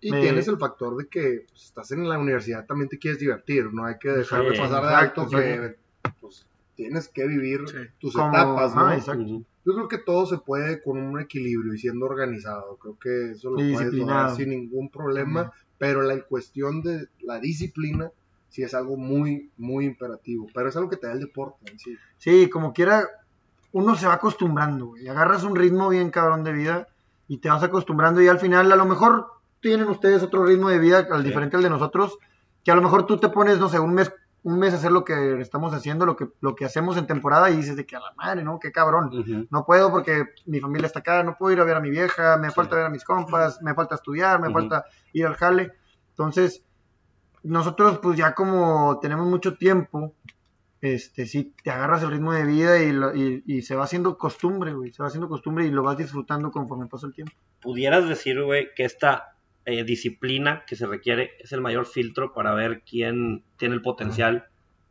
[0.01, 3.21] Y Me- tienes el factor de que pues, estás en la universidad, también te quieres
[3.21, 5.77] divertir, no hay que dejar de Sí, pasar de exacto, alto que
[6.21, 7.77] pues, tienes que vivir Sí.
[8.01, 8.81] tus como, etapas, ¿no?
[8.87, 9.25] ajá, exacto.
[9.67, 12.77] Yo creo que todo se puede con un equilibrio y siendo organizado.
[12.79, 15.53] Creo que eso lo puedes lograr sin ningún problema.
[15.79, 18.11] Pero la cuestión de la disciplina
[18.55, 20.47] sí es algo muy, muy imperativo.
[20.55, 21.97] Pero es algo que te da el deporte en sí.
[22.19, 23.05] Sí, como quiera,
[23.73, 25.09] uno se va acostumbrando, güey.
[25.09, 26.87] Agarras un ritmo bien cabrón de vida
[27.27, 29.27] y te vas acostumbrando y al final a lo mejor
[29.61, 31.27] tienen ustedes otro ritmo de vida al Sí.
[31.29, 32.17] diferente al de nosotros,
[32.65, 34.13] que a lo mejor tú te pones, no sé, un mes
[34.45, 37.49] un mes a hacer lo que estamos haciendo, lo que lo que hacemos en temporada
[37.51, 38.59] y dices de que a la madre, ¿no?
[38.61, 39.47] Qué cabrón.
[39.51, 42.37] No puedo porque mi familia está acá, no puedo ir a ver a mi vieja,
[42.37, 42.55] me Sí.
[42.55, 45.73] falta ver a mis compas, me falta estudiar, me falta ir al jale.
[46.11, 46.63] Entonces,
[47.45, 50.15] nosotros pues ya como tenemos mucho tiempo,
[50.81, 54.19] este, sí, te agarras el ritmo de vida y, lo- y, y se va haciendo
[54.19, 57.33] costumbre, güey, se va haciendo costumbre y lo vas disfrutando conforme pasa el tiempo.
[57.61, 62.55] pudieras decir, güey, que esta eh, disciplina que se requiere es el mayor filtro para
[62.55, 64.47] ver quién tiene el potencial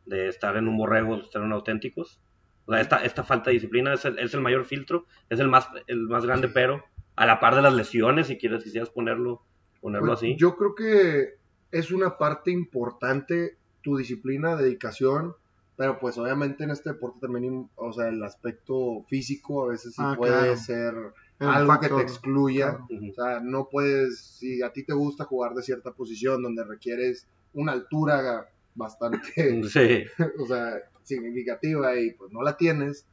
[0.06, 2.20] de estar en un borrego, de estar en auténticos?
[2.66, 5.48] O sea, esta, esta falta de disciplina es el, es el mayor filtro, es el
[5.48, 6.82] más, el más grande, pero
[7.14, 9.42] a la par de las lesiones, si quieres, quisieras ponerlo,
[9.80, 10.36] ponerlo Pues, así.
[10.36, 11.34] Yo creo que
[11.78, 15.34] es una parte importante tu disciplina, dedicación.
[15.76, 20.02] Pero pues obviamente en este deporte también, o sea, el aspecto físico a veces sí
[20.04, 20.56] Ah, puede claro.
[20.56, 20.94] ser
[21.40, 22.78] El algo que te excluya.
[22.86, 23.06] claro.
[23.10, 27.26] O sea, no puedes, si a ti te gusta jugar de cierta posición donde requieres
[27.54, 29.18] una altura bastante,
[29.68, 30.04] Sí,
[30.40, 33.04] o sea, significativa y pues no la tienes,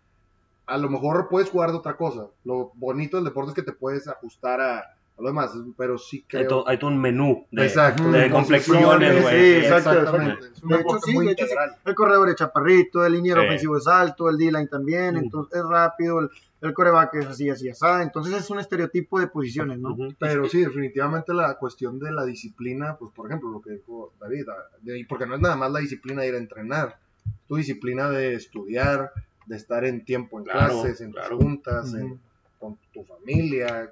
[0.67, 2.27] a lo mejor puedes jugar de otra cosa.
[2.43, 4.83] Lo bonito del deporte es que te puedes ajustar a
[5.21, 6.47] lo demás, pero sí hay, creo...
[6.47, 9.39] todo, hay todo un menú de, Exacto, de complexiones, güey.
[9.39, 10.45] Sí, exactamente.
[10.53, 11.51] Es un De hecho, sí, muy de hecho, sí.
[11.51, 11.75] integral.
[11.85, 13.47] El corredor es chaparrito, el liniero Sí.
[13.47, 15.17] ofensivo es alto, el D-line también, Mm.
[15.19, 16.29] entonces es rápido, el,
[16.61, 17.85] el coreback es así, así, así.
[18.01, 19.95] Entonces es un estereotipo de posiciones, ¿no?
[20.19, 24.45] Pero sí, definitivamente la cuestión de la disciplina, pues por ejemplo, lo que dijo David,
[24.49, 27.55] ah, de- porque no es nada más la disciplina de ir a entrenar, es tu
[27.55, 29.11] disciplina de estudiar,
[29.47, 31.29] de estar en tiempo en Claro, clases, en claro.
[31.35, 32.19] tus juntas, en-
[32.59, 33.91] con tu familia,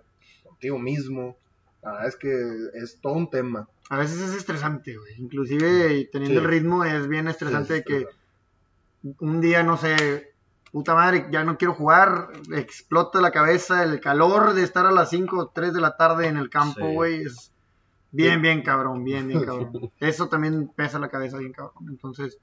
[0.60, 1.38] contigo mismo.
[1.82, 3.68] La verdad es que es todo un tema.
[3.90, 5.14] A veces es estresante, güey.
[5.18, 6.46] Inclusive y teniendo Sí.
[6.46, 8.08] el ritmo es bien estresante Sí, de que
[9.20, 10.34] un día, no sé,
[10.74, 15.10] puta madre, ya no quiero jugar, explota la cabeza, el calor de estar a las
[15.10, 16.94] 5 o 3 de la tarde en el campo, Sí.
[16.94, 17.54] güey, es
[18.12, 19.72] bien, bien cabrón, bien, bien cabrón.
[20.02, 21.88] Eso también pesa la cabeza bien cabrón.
[21.90, 22.38] Entonces,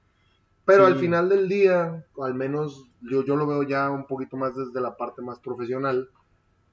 [0.64, 4.56] Pero al final del día, al menos yo, yo lo veo ya un poquito más
[4.56, 6.08] desde la parte más profesional,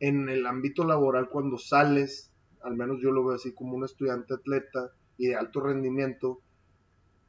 [0.03, 2.29] en el ámbito laboral cuando sales,
[2.61, 6.41] al menos yo lo veo así como un estudiante atleta y de alto rendimiento,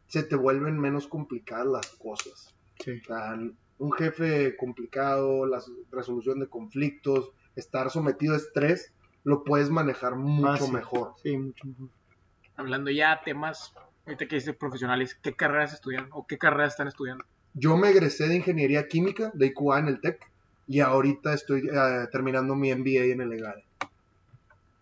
[0.09, 2.53] se te vuelven menos complicadas las cosas.
[2.81, 3.01] sí.
[3.01, 3.39] O sea,
[3.79, 10.59] un jefe complicado, la resolución de conflictos, estar sometido a estrés, lo puedes manejar mucho
[10.59, 10.75] Fácil.
[10.75, 11.13] mejor.
[11.23, 11.89] Sí, mucho mejor.
[12.57, 13.73] Hablando ya temas,
[14.05, 17.25] ahorita que dices profesionales, ¿qué carreras estudian o qué carreras están estudiando?
[17.53, 20.34] Yo me egresé de ingeniería química de IQA en el TEC
[20.67, 23.65] y ahorita estoy eh, terminando mi MBA en el EGADE.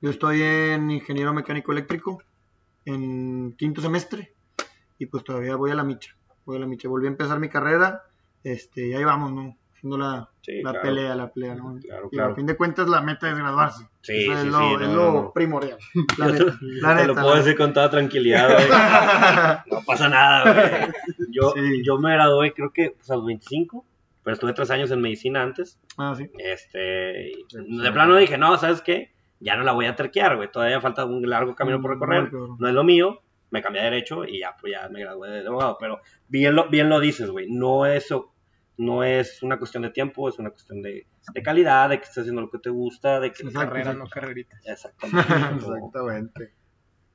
[0.01, 2.23] Yo estoy en ingeniero mecánico eléctrico
[2.85, 4.33] en quinto semestre
[4.99, 6.15] y pues todavía voy a la micha.
[6.45, 6.89] Voy a la micha.
[6.89, 8.03] Volví a empezar mi carrera
[8.43, 9.57] este, y ahí vamos, ¿no?
[9.73, 10.89] Haciendo la, Sí, la claro.
[10.89, 11.79] pelea, la pelea, ¿no?
[11.81, 12.33] Claro, y claro.
[12.33, 13.85] a fin de cuentas la meta es graduarse.
[14.01, 15.79] Sí, Eso sí, es lo, sí, es no, lo no, primordial.
[16.19, 18.69] La te, neta, te lo puedo decir con toda tranquilidad, güey.
[19.71, 20.93] No pasa nada, güey.
[21.31, 23.87] Yo, yo me gradué, creo que pues, a los 25,
[24.23, 25.81] pero estuve tres años en medicina antes.
[25.99, 26.31] Ah, sí.
[26.39, 29.13] Este, de plano dije, no, ¿sabes qué?
[29.41, 30.51] Ya no la voy a terquear, güey.
[30.51, 32.33] Todavía falta un largo camino por recorrer.
[32.33, 33.21] No es lo mío.
[33.51, 35.77] Me cambié a derecho y ya, pues ya me gradué de abogado.
[35.79, 37.51] Pero bien lo, bien lo dices, güey.
[37.51, 38.09] No es,
[38.77, 42.19] no es una cuestión de tiempo, es una cuestión de, de calidad, de que estés
[42.19, 43.43] haciendo lo que te gusta, de que...
[43.43, 44.05] Exacto, Carrera, exacto.
[44.05, 44.61] no carreritas.
[44.65, 45.35] Exactamente.
[45.57, 46.55] Exactamente.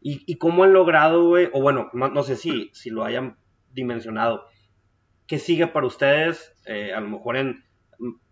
[0.02, 1.50] ¿Y, y cómo han logrado, güey?
[1.54, 3.38] O bueno, no, no sé si, si lo hayan
[3.72, 4.46] dimensionado.
[5.28, 7.64] ¿Qué sigue para ustedes, eh, a lo mejor en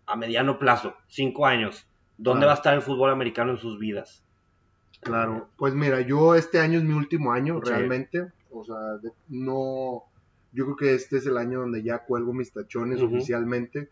[0.07, 1.85] a mediano plazo, cinco años?
[2.17, 2.47] ¿Dónde Claro.
[2.47, 4.23] va a estar el fútbol americano en sus vidas?
[5.01, 7.69] Claro, pues mira, yo este año es mi último año Sí.
[7.69, 10.03] realmente, o sea, de- no,
[10.51, 13.89] yo creo que este es el año donde ya cuelgo mis tachones oficialmente,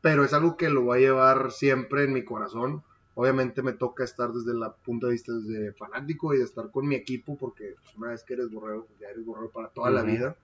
[0.00, 2.82] pero es algo que lo voy a llevar siempre en mi corazón.
[3.14, 6.86] Obviamente me toca estar desde el punto de vista de fanático y de estar con
[6.86, 9.90] mi equipo, porque pues, una vez que eres borrego, pues, ya eres borrego para toda
[9.90, 10.36] la vida.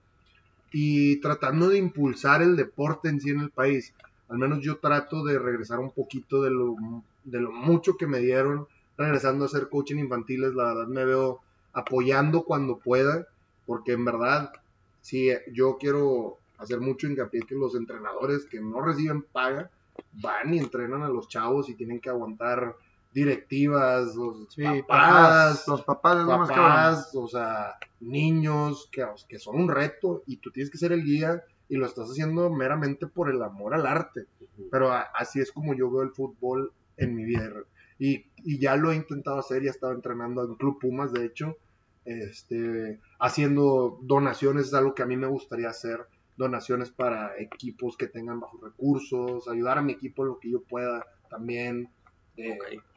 [0.77, 3.93] Y tratando de impulsar el deporte en sí en el país.
[4.27, 6.75] Al menos yo trato de regresar un poquito de lo,
[7.23, 10.53] de lo mucho que me dieron regresando a hacer coaching infantiles.
[10.53, 11.39] La verdad me veo
[11.71, 13.25] apoyando cuando pueda,
[13.65, 14.51] porque en verdad,
[14.99, 19.71] sí, yo quiero hacer mucho hincapié que los entrenadores que no reciben paga
[20.21, 22.75] van y entrenan a los chavos y tienen que aguantar
[23.15, 29.39] directivas, los Sí, papás, papás, los papás es más papás, o sea, niños que, que
[29.39, 33.07] son un reto y tú tienes que ser el guía y lo estás haciendo meramente
[33.07, 34.27] por el amor al arte.
[34.69, 37.49] Pero a- así es como yo veo el fútbol en mi vida.
[37.97, 41.55] Y, y ya lo he intentado hacer, ya estaba entrenando en Club Pumas, de hecho,
[42.03, 48.07] este, haciendo donaciones, es algo que a mí me gustaría hacer, donaciones para equipos que
[48.07, 51.89] tengan bajos recursos, ayudar a mi equipo en lo que yo pueda también,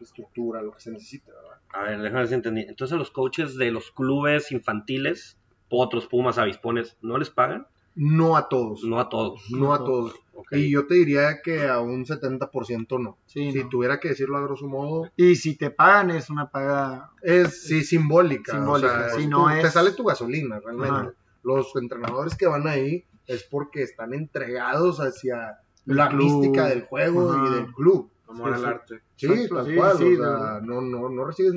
[0.00, 1.58] estructura, lo que se necesite, ¿verdad?
[1.72, 2.62] A ver, déjame ver si entendí.
[2.62, 5.36] Entonces, los coaches de los clubes infantiles,
[5.68, 7.66] potros, pumas, avispones, ¿no les pagan?
[7.94, 9.50] No a todos, No a todos.
[9.50, 10.14] no a todos.
[10.52, 13.18] Y yo te diría que a un 70% no.
[13.26, 13.68] Sí, si no.
[13.68, 17.82] tuviera que decirlo a grosso modo, Y si te pagan es una paga es sí
[17.82, 18.52] simbólica.
[18.52, 20.94] Simbólica, o sea, sí, es no tu- es- Te sale tu gasolina, realmente.
[20.94, 21.12] Ajá.
[21.42, 26.40] Los entrenadores que van ahí es porque están entregados hacia El la club.
[26.40, 27.46] mística del juego Ajá.
[27.48, 28.10] y del club.
[28.28, 28.66] Amor al sí.
[28.66, 29.00] arte.
[29.16, 29.96] Sí, tal sí, cual.
[29.96, 30.60] sí, o de sea, verdad.
[30.62, 31.54] no, no, no recibes,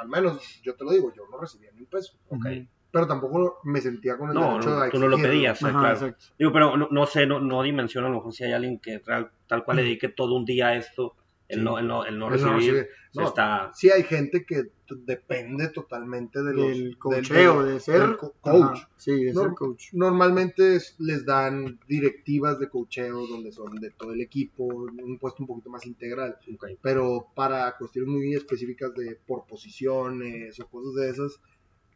[0.00, 2.14] al menos yo te lo digo, yo no recibía ni un peso.
[2.28, 2.46] Ok.
[2.90, 5.72] Pero tampoco me sentía con el No, derecho no, a tú no lo pedías, Ajá,
[5.80, 5.94] claro.
[5.94, 6.24] exacto.
[6.38, 8.98] Digo, pero no, no sé, no, no dimensiono a lo mejor si hay alguien que
[8.98, 11.16] real, tal cual le dedique todo un día a esto,
[11.52, 11.64] el, Sí.
[11.64, 13.70] no, el, no, el no Él no recibir, No, está...
[13.74, 18.34] Sí hay gente que depende totalmente de los, Del coacheo, del- de ser del co-
[18.40, 18.80] coach.
[18.96, 19.88] Sí, de No, ser coach.
[19.92, 25.42] Normalmente es- les dan directivas de coacheo donde son de todo el equipo, un puesto
[25.42, 26.36] un poquito más integral.
[26.82, 31.40] Pero para cuestiones muy específicas de por posiciones o cosas de esas,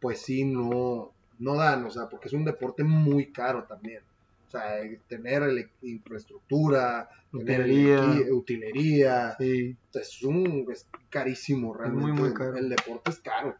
[0.01, 4.03] pues sí, no, no dan, o sea, porque es un deporte muy caro también.
[4.47, 4.63] O sea,
[5.09, 9.37] tener ele- infraestructura, tener el Utilería.
[9.39, 9.77] Sí.
[9.95, 12.13] es, un, es carísimo realmente.
[12.13, 12.57] muy, muy caro.
[12.57, 13.57] El deporte es caro.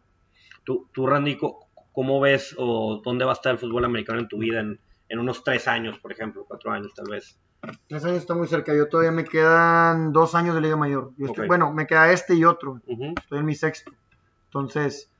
[0.65, 1.39] Tú, tú, Randy,
[1.93, 5.19] ¿cómo ves o dónde va a estar el fútbol americano en tu vida en, en
[5.19, 7.39] unos tres años, por ejemplo, cuatro años tal vez?
[7.89, 8.75] Tres años está muy cerca.
[8.75, 11.13] Yo todavía me quedan dos años de Liga Mayor.
[11.17, 11.49] Yo estoy- Ok.
[11.49, 12.81] Bueno, me queda este y otro.
[12.87, 13.91] Estoy en mi sexto.
[14.47, 15.11] Entonces,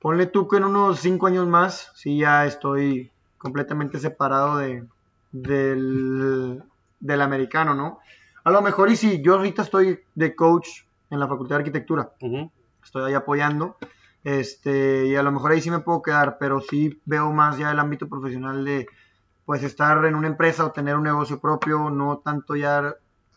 [0.00, 4.84] ponle tú que en unos cinco años más, sí ya estoy completamente separado de,
[5.32, 6.62] del,
[6.98, 7.98] del americano, ¿no?
[8.44, 10.68] A lo mejor, y si yo ahorita estoy de coach
[11.10, 12.12] en la Facultad de Arquitectura,
[12.82, 13.76] estoy ahí apoyando,
[14.24, 17.70] este, y a lo mejor ahí sí me puedo quedar, pero sí veo más ya
[17.70, 18.86] el ámbito profesional de,
[19.44, 22.94] pues, estar en una empresa o tener un negocio propio, no tanto ya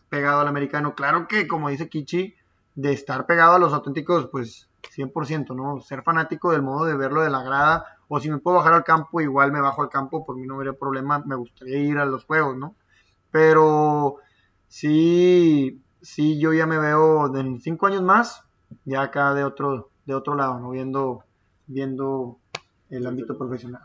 [0.08, 0.94] pegado al americano.
[0.94, 2.34] Claro que, como dice Kichi,
[2.74, 5.80] de estar pegado a los auténticos, pues, 100%, ¿no?
[5.80, 8.84] Ser fanático del modo de verlo de la grada, o si me puedo bajar al
[8.84, 12.04] campo, igual me bajo al campo, por mí no habría problema, me gustaría ir a
[12.04, 12.76] los juegos, ¿no?
[13.32, 14.16] Pero
[14.68, 18.42] sí, sí, yo ya me veo de en cinco años más,
[18.84, 20.70] ya acá de otro, de otro lado, ¿no?
[20.70, 21.24] Viendo,
[21.66, 22.38] viendo
[22.90, 23.82] el ámbito profesional.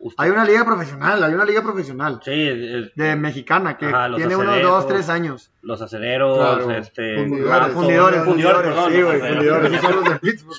[0.00, 4.08] Usted- Hay una liga profesional, hay una liga profesional Sí, el- de mexicana que Ajá,
[4.14, 4.70] tiene unos aceleros.
[4.70, 5.50] dos, tres años.
[5.62, 6.70] los acereros, Claro.
[6.70, 7.16] este...
[7.16, 9.44] Fundidores, ah, fundidores, fundidores, fundidores, perdón, sí, los güey, acereros.
[9.44, 10.58] Fundidores, esos son los de Pittsburgh.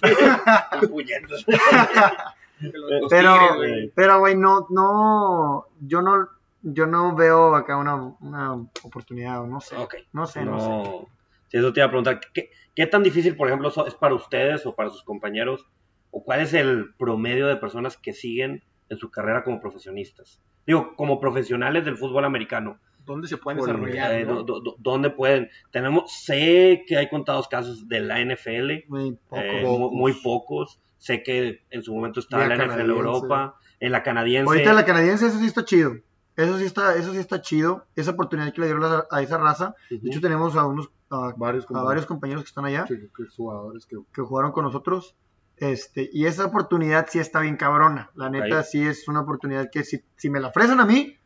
[2.62, 3.72] Los- los Pero, Tigres, güey.
[3.72, 3.92] güey.
[3.96, 6.28] pero, güey, no, no, yo no,
[6.62, 9.76] yo no veo acá una, una oportunidad, o no sé,
[10.14, 11.08] no sé, no, sé.
[11.50, 12.20] Sí, eso te iba a preguntar.
[12.34, 15.66] ¿qué, qué tan difícil, por ejemplo, so- es para ustedes o para sus compañeros?
[16.12, 20.42] ¿O cuál es el promedio de personas que siguen en su carrera como profesionistas?
[20.66, 22.80] Digo, como profesionales del fútbol americano.
[23.06, 24.12] ¿Dónde se pueden desarrollar?
[24.14, 24.44] Eh, no?
[24.78, 25.50] ¿Dónde pueden?
[25.72, 29.42] Tenemos, sé que hay contados casos de la NFL, Muy poco.
[29.42, 30.80] eh, muy pocos.
[31.00, 32.92] Sé que en su momento estaba la NFL canadiense.
[32.98, 34.48] Europa, en la canadiense.
[34.48, 35.94] Ahorita la canadiense, eso sí está chido.
[36.36, 37.86] Eso sí está, eso sí está chido.
[37.96, 39.76] Esa oportunidad que le dieron a, a esa raza.
[39.90, 41.88] De hecho, tenemos a unos, a, Varios, a compañeros.
[41.88, 45.16] varios compañeros que están allá, Sí, que- que jugadores que que jugaron con nosotros.
[45.58, 48.12] Este, y esa oportunidad sí está bien cabrona.
[48.16, 51.18] La neta, sí es una oportunidad que si, si me la ofrecen a mí,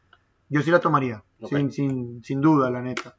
[0.50, 1.24] yo sí la tomaría.
[1.48, 3.16] Sin, sin, sin duda, la neta.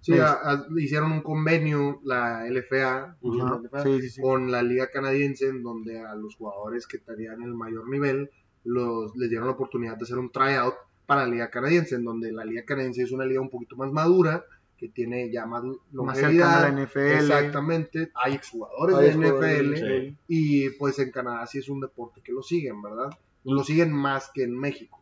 [0.00, 0.18] Sí, Sí.
[0.20, 3.42] a- a- hicieron un convenio, la LFA, Ujú.
[3.42, 4.20] Ajá, la LFA, sí, sí, sí.
[4.22, 8.30] con la liga canadiense, en donde a los jugadores que estarían en el mayor nivel
[8.64, 10.74] los, les dieron la oportunidad de hacer un tryout
[11.06, 13.90] para la liga canadiense, en donde la liga canadiense es una liga un poquito más
[13.92, 14.44] madura,
[14.76, 16.62] que tiene ya más Más cercana a longevidad.
[16.62, 17.14] la NFL.
[17.14, 20.16] Exactamente, hay exjugadores Hay de jugadores, NFL sí.
[20.28, 23.10] y pues en Canadá sí es un deporte que lo siguen, ¿verdad?
[23.44, 25.00] Lo siguen más que en México.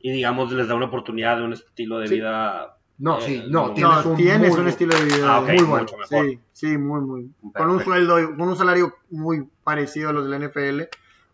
[0.00, 2.16] Y digamos, les da una oportunidad de un estilo de Sí.
[2.16, 2.76] vida.
[2.98, 5.40] No, Eh, sí, no, no, tienes no, un, tienes muy un estilo de vida Ah,
[5.40, 5.86] muy bueno.
[5.98, 6.06] mejor.
[6.08, 7.30] Sí, sí, muy, muy.
[7.52, 10.82] Con un sueldo, con un salario muy parecido a los de la NFL.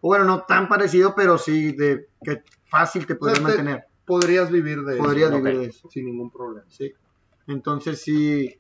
[0.01, 3.57] O bueno, no tan parecido, pero sí de que fácil te podrías O sea, te-
[3.63, 3.85] mantener.
[4.07, 5.61] Podrías vivir de Podrías eso, vivir ok.
[5.61, 5.89] de eso.
[5.91, 6.67] sin ningún problema.
[6.71, 6.93] Sí.
[7.47, 8.59] Entonces sí,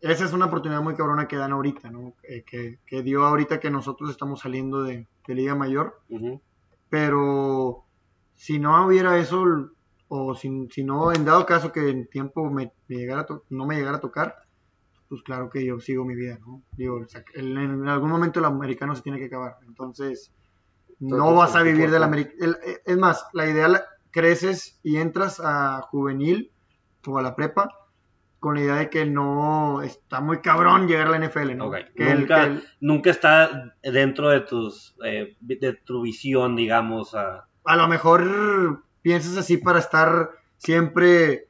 [0.00, 2.14] esa es una oportunidad muy cabrona que dan ahorita, ¿no?
[2.22, 6.00] Eh, que, que dio ahorita que nosotros estamos saliendo de, de Liga Mayor.
[6.88, 7.84] Pero
[8.34, 9.44] si no hubiera eso,
[10.12, 13.64] o si, si no, en dado caso que en tiempo me, me llegara to- no
[13.64, 14.34] me llegara a tocar,
[15.08, 16.62] pues claro que yo sigo mi vida, ¿no?
[16.76, 19.56] Digo, o sea, el- en algún momento el americano se tiene que acabar.
[19.66, 20.32] Entonces,
[20.98, 22.54] no Entonces, vas a vivir del americano.
[22.84, 26.50] Es más, la idea, la- creces y entras a juvenil
[27.06, 27.70] o a la prepa
[28.40, 31.66] con la idea de que no está muy cabrón llegar a la NFL, ¿no?
[31.68, 31.76] Ok.
[31.94, 37.14] Que el- nunca, que el- nunca está dentro de tus eh, de tu visión, digamos.
[37.14, 41.48] a- a lo mejor piensas así para estar siempre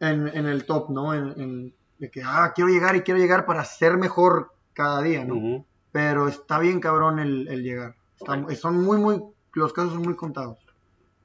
[0.00, 1.14] en, en el top, ¿no?
[1.14, 5.24] En, en- de que, ah, quiero llegar y quiero llegar para ser mejor cada día,
[5.24, 5.64] ¿no?
[5.90, 7.96] Pero está bien cabrón el, el llegar.
[8.20, 8.54] Está-.
[8.54, 9.20] Son muy, muy,
[9.54, 10.58] los casos son muy contados.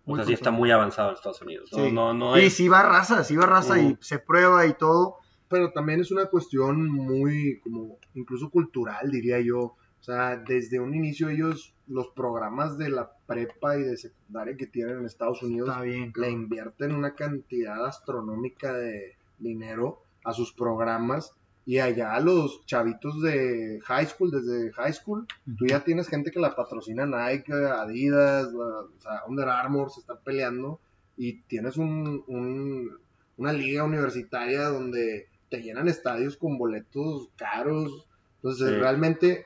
[0.05, 1.69] O Muy sea, sí está muy avanzado en Estados Unidos.
[1.71, 1.91] No, Sí.
[1.91, 5.17] no, no Y si va raza, si va raza y se prueba y todo.
[5.47, 9.59] Pero también es una cuestión muy, como, incluso cultural, diría yo.
[9.59, 14.67] O sea, desde un inicio ellos, los programas de la prepa y de secundaria que
[14.67, 16.11] tienen en Estados Unidos, Está bien.
[16.15, 21.33] le invierten una cantidad astronómica de dinero a sus programas.
[21.65, 25.25] Y allá los chavitos de high school, desde high school,
[25.57, 30.01] tú ya tienes gente que la patrocina Nike, Adidas, la- o sea, Under Armour, se
[30.01, 30.79] están peleando.
[31.15, 32.91] Y tienes un, un-
[33.37, 38.07] una liga universitaria donde te llenan estadios con boletos caros.
[38.37, 38.75] Entonces, Sí.
[38.75, 39.45] realmente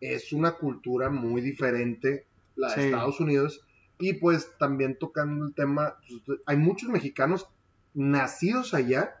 [0.00, 2.26] es una cultura muy diferente
[2.56, 2.80] la de Sí.
[2.86, 3.60] Estados Unidos.
[3.98, 7.48] Y pues también tocando el tema, pues, hay muchos mexicanos
[7.94, 9.16] nacidos allá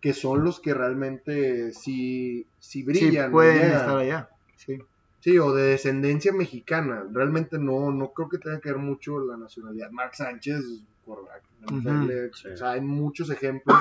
[0.00, 3.30] que son los que realmente sí, sí Sí, brillan.
[3.32, 3.72] pueden llegan.
[3.80, 4.28] estar allá.
[4.56, 4.78] Sí.
[5.20, 7.04] Sí, o de descendencia mexicana.
[7.10, 9.90] Realmente no, no creo que tenga que ver mucho la nacionalidad.
[9.90, 10.62] Mark Sánchez,
[11.06, 11.26] por.
[11.66, 12.48] Sí.
[12.48, 13.78] o sea, hay muchos ejemplos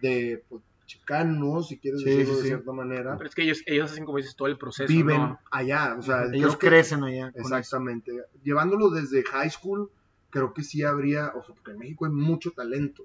[0.00, 2.48] de pues, chicanos, si quieres Sí, decirlo sí, de sí.
[2.48, 4.88] cierta manera, Pero es que ellos, ellos hacen, como dices, todo el proceso.
[4.92, 5.38] viven ¿no?
[5.52, 5.94] allá.
[5.98, 7.30] O sea, Ellos que- crecen allá.
[7.36, 8.10] Exactamente.
[8.42, 9.90] Llevándolo desde high school,
[10.30, 13.04] creo que sí habría, o sea, porque en México hay mucho talento,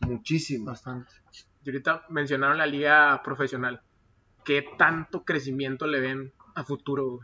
[0.00, 0.66] muchísimo.
[0.66, 1.12] Bastante.
[1.64, 3.80] Y ahorita mencionaron la liga profesional.
[4.44, 7.20] ¿Qué tanto crecimiento le ven a futuro?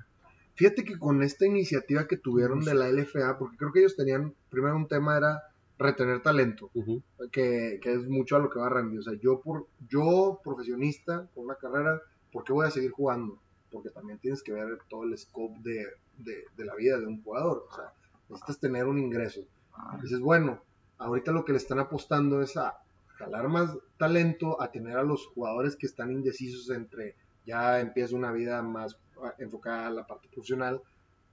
[0.54, 4.34] Fíjate que con esta iniciativa que tuvieron de la LFA, porque creo que ellos tenían,
[4.50, 5.42] primero un tema era
[5.78, 6.70] retener talento,
[7.30, 8.98] que, que es mucho a lo que va Randy.
[8.98, 12.00] O sea, yo, por, yo profesionista, con una carrera,
[12.32, 13.38] ¿por qué voy a seguir jugando?
[13.70, 15.86] Porque también tienes que ver todo el scope de,
[16.18, 17.66] de, de la vida de un jugador.
[17.70, 17.92] O sea,
[18.28, 19.42] necesitas tener un ingreso.
[20.02, 20.60] Dices, bueno,
[20.98, 22.78] ahorita lo que le están apostando es a
[23.16, 27.14] jalar más talento, a tener a los jugadores que están indecisos entre
[27.48, 30.82] ya empieza una vida más ah, enfocada a la parte profesional,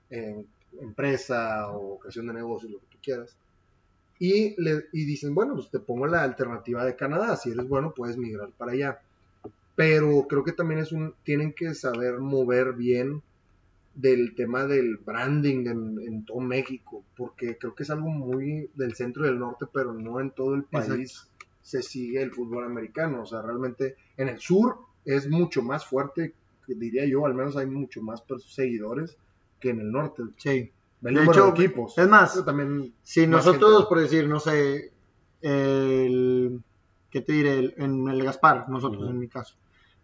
[0.09, 0.47] en
[0.79, 3.37] empresa o creación de negocios, lo que tú quieras.
[4.19, 7.93] Y, le, y dicen, bueno, pues te pongo la alternativa de Canadá, si eres bueno
[7.93, 8.99] puedes migrar para allá.
[9.75, 13.21] Pero creo que también es un, tienen que saber mover bien
[13.93, 18.95] del tema del branding en, en todo México, porque creo que es algo muy del
[18.95, 21.27] centro y del norte, pero no en todo el país
[21.61, 23.23] se sigue el fútbol americano.
[23.23, 26.33] O sea, realmente en el sur es mucho más fuerte,
[26.67, 29.17] diría yo, al menos hay mucho más seguidores
[29.59, 30.23] que en el norte.
[30.37, 30.71] Sí.
[31.05, 31.97] El De hecho, de equipos.
[31.97, 33.87] es más, también Si más nosotros, gente.
[33.89, 34.91] por decir, no sé,
[35.41, 36.61] el,
[37.11, 37.59] ¿qué te diré?
[37.59, 39.55] El- en el Gaspar, nosotros en mi caso.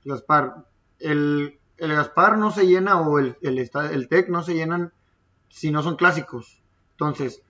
[0.05, 0.65] El Gaspar,
[0.99, 4.91] el, el Gaspar no se llena o el, el, el TEC no se llenan
[5.49, 6.61] si no son clásicos.
[6.91, 7.41] Entonces,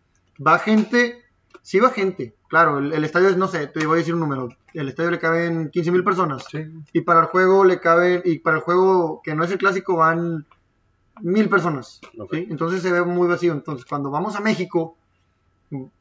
[0.46, 1.22] va gente,
[1.62, 4.22] sí va gente, claro, el, el estadio es, no sé, te voy a decir un
[4.22, 6.60] número, el estadio le caben 15 mil personas Sí.
[6.94, 9.98] y para el juego le caben, y para el juego que no es el clásico
[9.98, 10.46] van
[11.22, 12.02] mil personas.
[12.32, 13.54] Entonces se ve muy vacío.
[13.54, 14.96] Entonces cuando vamos a México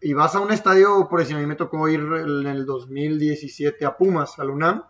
[0.01, 3.85] y vas a un estadio, por decir, a mí me tocó ir en el 2017
[3.87, 4.83] a Pumas, a la UNAM,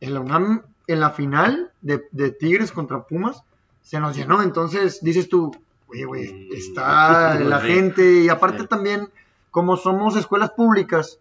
[0.00, 3.42] en la UNAM, en la final de, de Tigres contra Pumas,
[3.82, 4.42] se nos llenó.
[4.42, 5.54] Entonces dices tú,
[5.88, 8.22] oye, güey, Mm, está la gente.
[8.22, 8.66] Y aparte Sí.
[8.68, 9.08] también,
[9.50, 11.18] como somos escuelas públicas,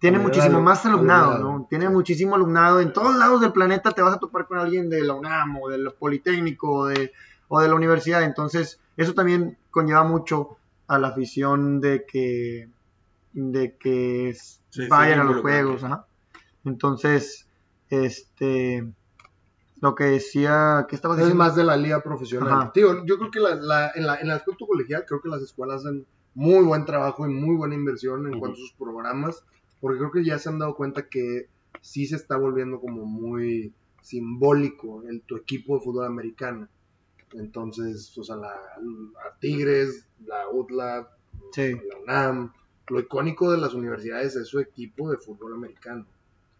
[0.00, 1.38] tiene muchísimo más alumnado.
[1.38, 1.66] ¿no?
[1.70, 2.80] Tiene muchísimo alumnado.
[2.80, 5.68] En todos lados del planeta te vas a topar con alguien de la UNAM o
[5.68, 7.12] del Politécnico o de,
[7.54, 8.22] o de la universidad.
[8.22, 12.70] Entonces, eso también conlleva mucho a la afición de que,
[13.34, 14.34] de que
[14.70, 15.84] Sí, vayan sí, a los juegos.
[15.84, 16.06] ajá.
[16.64, 17.46] Entonces,
[17.90, 18.90] este,
[19.82, 21.44] lo que decía, ¿qué estaba Es diciendo?
[21.44, 22.52] más de la liga profesional.
[22.52, 22.72] Ajá.
[22.72, 25.42] Tío, yo creo que la, la- en, la- en el aspecto colegial, creo que las
[25.42, 29.44] escuelas hacen muy buen trabajo y muy buena inversión en cuanto a sus programas,
[29.80, 31.48] porque creo que ya se han dado cuenta que
[31.82, 36.68] sí se está volviendo como muy simbólico el tu equipo de fútbol americano.
[37.34, 41.08] Entonces, o sea, la, a Tigres, la UTLA,
[41.52, 41.72] Sí.
[41.72, 42.52] la UNAM,
[42.88, 46.06] lo icónico de las universidades es su equipo de fútbol americano.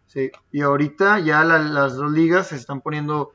[0.07, 3.31] Sí, y ahorita ya la- las dos ligas se están poniendo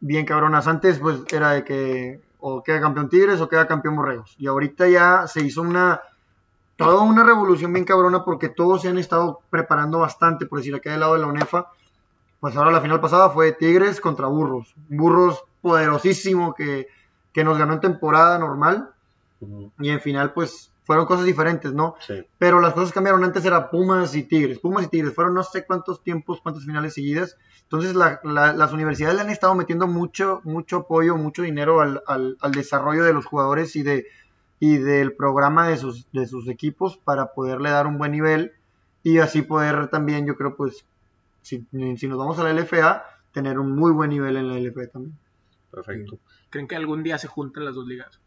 [0.00, 0.66] bien cabronas.
[0.66, 4.34] Antes pues era de que o queda campeón Tigres o queda campeón Borregos.
[4.38, 6.00] Y ahorita ya se hizo una
[6.76, 10.92] toda una revolución bien cabrona porque todos se han estado preparando bastante, por decir acá
[10.92, 11.66] del lado de la UNEFA.
[12.40, 14.74] Pues ahora la final pasada fue Tigres contra Burros.
[14.88, 16.86] Burros poderosísimo que,
[17.32, 18.90] que nos ganó en temporada normal
[19.78, 21.96] y en final pues fueron cosas diferentes, ¿no?
[22.00, 22.24] Sí.
[22.38, 23.22] pero las cosas cambiaron.
[23.22, 24.58] Antes era Pumas y Tigres.
[24.58, 27.36] Pumas y Tigres fueron no sé cuántos tiempos, cuántas finales seguidas.
[27.64, 32.02] Entonces la- la- las universidades le han estado metiendo mucho, mucho apoyo, mucho dinero al,
[32.06, 34.06] al- al desarrollo de los jugadores y de
[34.60, 38.52] y del programa de sus, de sus equipos para poderle dar un buen nivel
[39.04, 40.84] y así poder también, yo creo, pues,
[41.48, 44.88] si, si nos vamos a la LFA, tener un muy buen nivel en la LFA
[44.88, 45.18] también.
[45.70, 46.18] Perfecto.
[46.50, 48.20] ¿Creen que algún día se junten las dos ligas?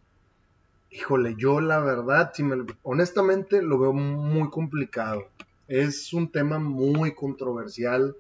[0.90, 5.24] Híjole, yo la verdad, si me lo- honestamente lo veo muy complicado.
[5.68, 8.14] Es un tema muy controversial,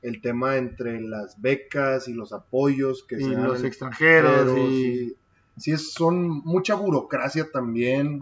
[0.00, 5.16] el tema entre las becas y los apoyos que Y se dan los extranjeros y...
[5.58, 8.20] sí, es- son mucha burocracia también.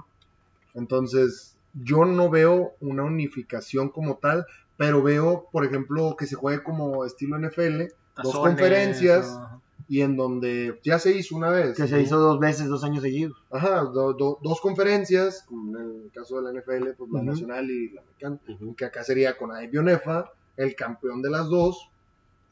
[0.74, 4.47] Entonces, yo no veo una unificación como tal,
[4.77, 10.01] pero veo, por ejemplo, que se juegue como estilo NFL, dos Tazones, conferencias o- y
[10.01, 11.77] en donde ya se hizo una vez.
[11.77, 13.37] que se hizo dos veces, dos años seguidos.
[13.51, 17.70] Ajá, do- do- dos conferencias, como en el caso de la NFL, pues la nacional
[17.70, 18.39] y la americana,
[18.77, 21.91] que acá sería con Bionefa, el campeón de las dos,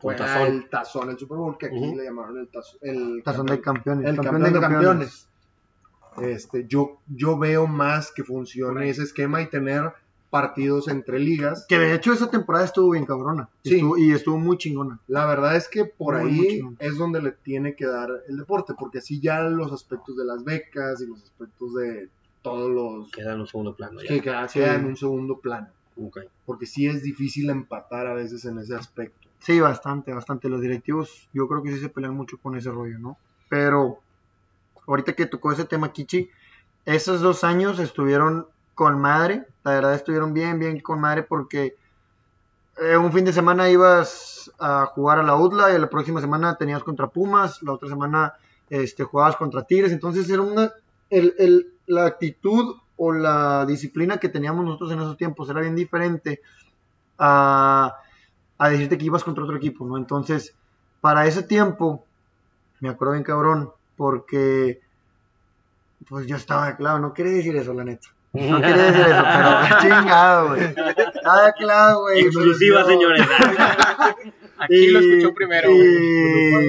[0.00, 0.46] Con juega tazón.
[0.48, 2.78] el tazón, el Super Bowl, que aquí le llamaron el tazón.
[2.82, 4.06] El Tazón campeón- de campeones.
[4.10, 5.26] el campeón, de campeones.
[6.22, 9.92] Este, yo, yo veo más que funcione ese esquema y tener
[10.30, 11.66] partidos entre ligas.
[11.68, 13.48] Que de hecho esa temporada estuvo bien cabrona.
[13.64, 13.74] Sí.
[13.74, 15.00] Estuvo- y estuvo muy chingona.
[15.08, 18.74] La verdad es que por Muy, ahí es donde le tiene que dar el deporte,
[18.78, 22.08] porque así ya los aspectos de las becas y los aspectos de
[22.42, 24.08] todos los Queda en un segundo plano ya.
[24.08, 24.60] que queda- Sí.
[24.60, 25.68] queda en un segundo plano.
[26.02, 26.18] Ok.
[26.46, 29.28] porque sí es difícil empatar a veces en ese aspecto.
[29.40, 30.48] Sí, bastante, bastante.
[30.48, 33.18] Los directivos yo creo que sí se pelean mucho con ese rollo, ¿no?
[33.50, 33.98] Pero
[34.86, 36.30] ahorita que tocó ese tema Kichi,
[36.86, 38.46] esos dos años estuvieron
[38.80, 39.44] con madre.
[39.62, 41.76] La verdad estuvieron bien, bien con madre porque
[42.80, 46.56] eh, un fin de semana ibas a jugar a la UDLA y la próxima semana
[46.56, 48.32] tenías contra Pumas, la otra semana
[48.70, 49.92] este, jugabas contra Tigres.
[49.92, 50.72] Entonces era una...
[51.88, 56.40] La actitud o la disciplina que teníamos nosotros en esos tiempos era bien diferente
[57.18, 57.96] a,
[58.56, 59.98] a decirte que ibas contra otro equipo, ¿no?
[59.98, 60.54] Entonces,
[61.02, 62.06] para ese tiempo,
[62.80, 64.80] me acuerdo bien cabrón, porque
[66.08, 68.08] pues yo estaba claro, no quería decir eso, la neta.
[68.32, 70.62] No quería decir eso, pero chingado, güey.
[70.64, 72.20] Estaba claro, güey.
[72.20, 73.22] Exclusiva, pero- señores.
[74.58, 75.68] Aquí lo Y- escuchó primero.
[75.70, 76.66] güey.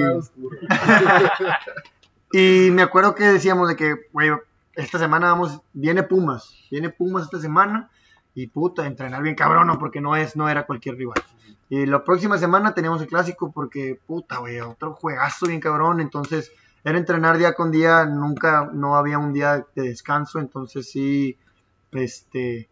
[2.66, 4.30] Y me acuerdo que decíamos de que, güey,
[4.74, 7.90] esta semana vamos, viene Pumas, viene Pumas esta semana
[8.34, 9.78] y puta, entrenar bien cabrón, ¿no?
[9.78, 11.22] porque no es, no era cualquier rival.
[11.68, 16.50] Y la próxima semana teníamos el clásico porque, puta, güey, otro juegazo bien cabrón, entonces
[16.84, 21.36] era entrenar día con día, nunca, no había un día de descanso, entonces sí,
[21.92, 22.68] este,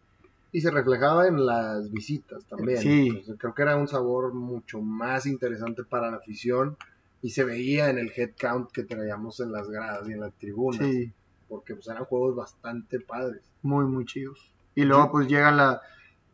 [0.51, 2.79] Y se reflejaba en las visitas también.
[2.79, 3.07] Sí.
[3.07, 6.77] Entonces, creo que era un sabor mucho más interesante para la afición
[7.21, 10.33] y se veía en el head count que traíamos en las gradas y en las
[10.33, 10.85] tribunas.
[10.85, 11.11] sí,
[11.47, 13.41] Porque pues eran juegos bastante padres.
[13.61, 14.51] muy, muy chidos.
[14.75, 15.81] Y luego pues llega la,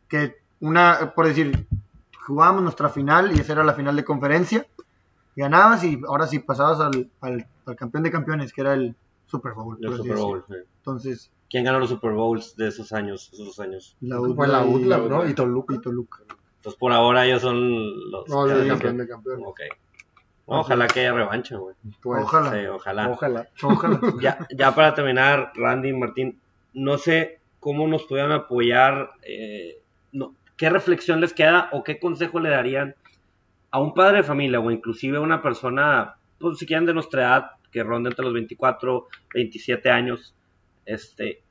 [0.07, 1.67] que una, por decir,
[2.25, 4.65] jugábamos nuestra final y esa era la final de conferencia,
[5.35, 9.53] ganabas y ahora sí pasabas al, al, al campeón de campeones, que era el Super
[9.53, 9.77] Bowl.
[9.81, 10.27] El por así Super decirlo.
[10.27, 10.43] Bowl.
[10.47, 10.53] sí.
[10.77, 13.29] Entonces, ¿Quién ganó los Super Bowls de esos años?
[13.31, 13.95] Esos dos años.
[14.01, 15.29] la Fue la UTLA, y- ¿no?
[15.29, 15.75] Y Toluca.
[15.75, 16.19] y Toluca.
[16.57, 18.27] Entonces por ahora ellos son los.
[18.27, 19.09] No, de campeones.
[19.45, 19.61] Ok.
[20.49, 21.75] Ojalá que haya revancha, güey.
[22.01, 22.51] Pues, Ojalá.
[22.51, 23.09] Sí, ojalá.
[23.09, 23.47] Ojalá.
[23.63, 23.99] Ojalá.
[24.21, 26.39] Ya, ya para terminar, Randy Martín,
[26.73, 29.79] no sé cómo nos pudieran apoyar, eh,
[30.13, 32.95] no, qué reflexión les queda o qué consejo le darían
[33.71, 37.23] a un padre de familia o inclusive a una persona, pues si quieren de nuestra
[37.23, 40.33] edad, que ronda entre los 24, 27 años,
[40.87, 41.43] este,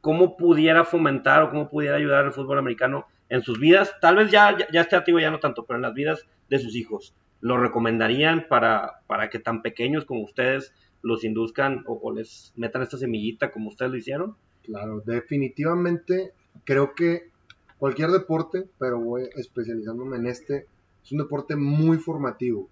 [0.00, 4.30] cómo pudiera fomentar o cómo pudiera ayudar el fútbol americano en sus vidas, tal vez
[4.30, 7.14] ya, ya, ya esté activo ya no tanto, pero en las vidas de sus hijos.
[7.40, 10.72] ¿Lo recomendarían para, para que tan pequeños como ustedes
[11.02, 14.36] los induzcan o, o les metan esta semillita como ustedes lo hicieron?
[14.64, 16.32] Claro, definitivamente
[16.64, 17.30] creo que
[17.78, 20.66] cualquier deporte, pero voy especializándome en este,
[21.04, 22.68] es un deporte muy formativo.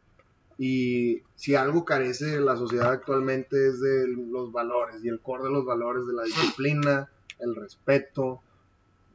[0.58, 5.50] Y si algo carece la sociedad actualmente es de los valores y el core de
[5.50, 8.40] los valores de la disciplina, el respeto,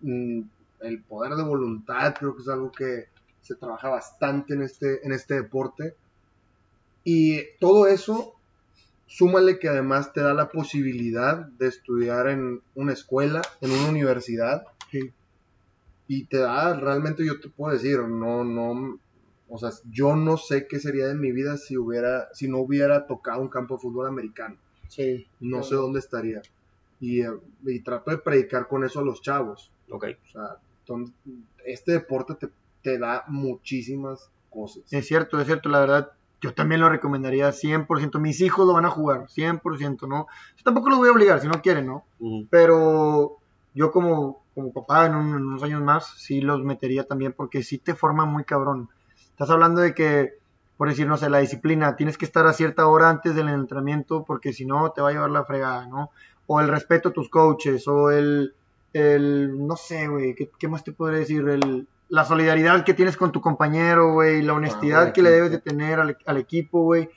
[0.01, 0.41] mm,
[0.81, 3.05] el poder de voluntad, creo que es algo que
[3.41, 5.95] se trabaja bastante en este, en este deporte.
[7.03, 8.35] Y todo eso
[9.07, 14.65] súmale que además te da la posibilidad de estudiar en una escuela, en una universidad.
[14.91, 15.11] Sí.
[16.07, 18.99] Y te da, realmente yo te puedo decir, no, no,
[19.52, 23.06] o sea, yo no sé qué sería de mi vida si hubiera, si no hubiera
[23.08, 24.56] tocado un campo de fútbol americano.
[24.88, 25.28] Sí.
[25.39, 26.41] No sé dónde estaría.
[26.99, 27.30] Y, eh,
[27.66, 29.72] y trato de predicar con eso a los chavos.
[29.89, 30.06] Ok.
[30.28, 31.14] O sea, ton-
[31.66, 32.49] este deporte te,
[32.82, 34.84] te da muchísimas cosas.
[34.91, 38.20] Es cierto, es cierto, la verdad, yo también lo recomendaría 100%.
[38.20, 40.28] Mis hijos lo van a jugar, 100%, ¿no?
[40.58, 42.04] Yo tampoco los voy a obligar si no quieren, ¿no?
[42.20, 42.47] Ujú.
[42.49, 43.38] Pero
[43.74, 47.64] yo como, como papá en, un- en unos años más, sí los metería también porque
[47.64, 48.89] sí te forma muy cabrón.
[49.32, 50.34] Estás hablando de que,
[50.77, 54.23] por decir, no sé, la disciplina, tienes que estar a cierta hora antes del entrenamiento
[54.25, 56.11] porque si no te va a llevar la fregada, ¿no?
[56.47, 58.53] O el respeto a tus coaches, o el,
[58.93, 61.47] el no sé, güey, ¿qué, qué más te podría decir?
[61.47, 65.51] El, la solidaridad que tienes con tu compañero, güey, la honestidad el que le debes
[65.51, 67.09] de tener al, al equipo, güey.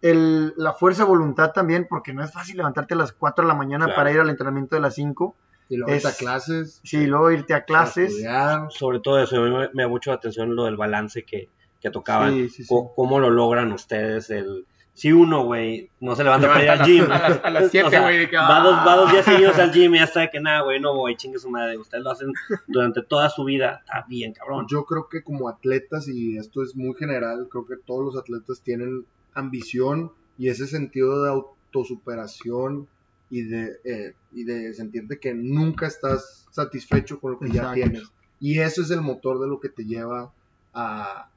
[0.00, 3.48] El, la fuerza de voluntad también, porque no es fácil levantarte a las 4 de
[3.48, 3.96] la mañana Claro.
[3.96, 5.34] para ir al entrenamiento de las 5.
[5.68, 6.80] Y luego es- a clases.
[6.84, 8.10] Sí, luego irte a clases.
[8.10, 8.68] estudiar.
[8.70, 11.48] Sobre todo eso, a mí me, me da mucho la atención lo del balance que,
[11.80, 12.34] que tocaban.
[12.48, 12.64] Sí, sí,
[12.96, 14.30] ¿Cómo lo logran ustedes?
[14.30, 17.12] El, si uno, güey, no se levanta para ir al Levanta gym.
[17.12, 18.84] a las- a las o siete, sea, güey, de que, va, dos, ah.
[18.84, 21.14] va dos días seguidos al gym y ya está de que nada, güey, no voy,
[21.16, 21.78] chingue su madre.
[21.78, 22.32] Ustedes lo hacen
[22.66, 23.80] durante toda su vida.
[23.84, 24.66] Está bien, cabrón.
[24.68, 28.60] Yo creo que como atletas, y esto es muy general, creo que todos los atletas
[28.62, 29.04] tienen
[29.34, 32.88] ambición y ese sentido de autosuperación
[33.30, 38.04] y de, eh, y de sentirte que nunca estás satisfecho con lo que ya tienes.
[38.40, 40.32] Y eso es el motor de lo que te lleva
[40.72, 41.28] a,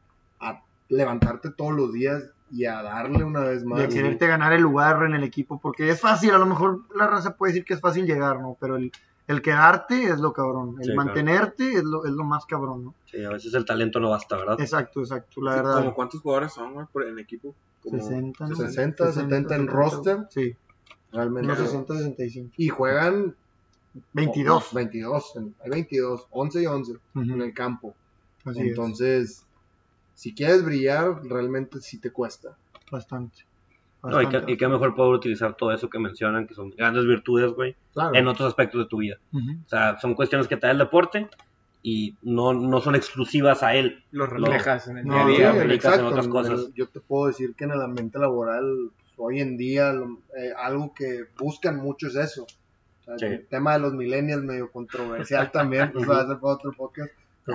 [0.42, 3.80] a levantarte todos los días y a darle una vez más.
[3.80, 7.08] de quererte ganar el lugar en el equipo, porque es fácil, a lo mejor la
[7.08, 8.58] raza puede decir que es fácil llegar, ¿no?
[8.60, 8.92] Pero el,
[9.28, 11.06] el quedarte es lo cabrón, el Sí, claro.
[11.08, 12.96] mantenerte es, lo, es lo más cabrón, ¿no?
[13.06, 14.60] Sí, a veces el talento no basta, ¿verdad?
[14.60, 15.76] Exacto, exacto, la Sí, verdad.
[15.80, 17.56] ¿Como cuántos jugadores son, güey, por- en equipo?
[17.82, 18.56] Como 60, ¿no?
[18.56, 20.18] 60, 70 en roster.
[20.30, 20.54] Sí,
[21.12, 21.46] Realmente.
[21.46, 22.54] unos 60, 65.
[22.58, 23.36] Y juegan
[24.14, 24.74] 22.
[24.74, 27.96] 22, en- hay 22, 11 y 11 en Ujú, el campo.
[28.46, 29.46] Así es, Entonces,
[30.22, 32.56] si quieres brillar, realmente sí te cuesta.
[32.92, 33.40] bastante.
[34.04, 37.06] No, y, bastante, que, y mejor poder utilizar todo eso que mencionan, que son grandes
[37.08, 38.14] virtudes, güey, Claro.
[38.14, 39.18] en otros aspectos de tu vida.
[39.34, 41.28] O sea, son cuestiones que te da el deporte
[41.82, 44.04] y no, no son exclusivas a él.
[44.12, 45.52] Lo reflejas en el No, día a día.
[45.54, 46.08] Sí, aplicas en exacto.
[46.08, 46.72] otras cosas.
[46.76, 50.52] yo te puedo decir que en el ambiente laboral, pues, hoy en día, lo- eh,
[50.56, 52.44] algo que buscan mucho es eso.
[52.44, 53.26] O sea, Sí.
[53.26, 57.12] El tema de los millennials medio controversial también, pues va a ser para otro podcast.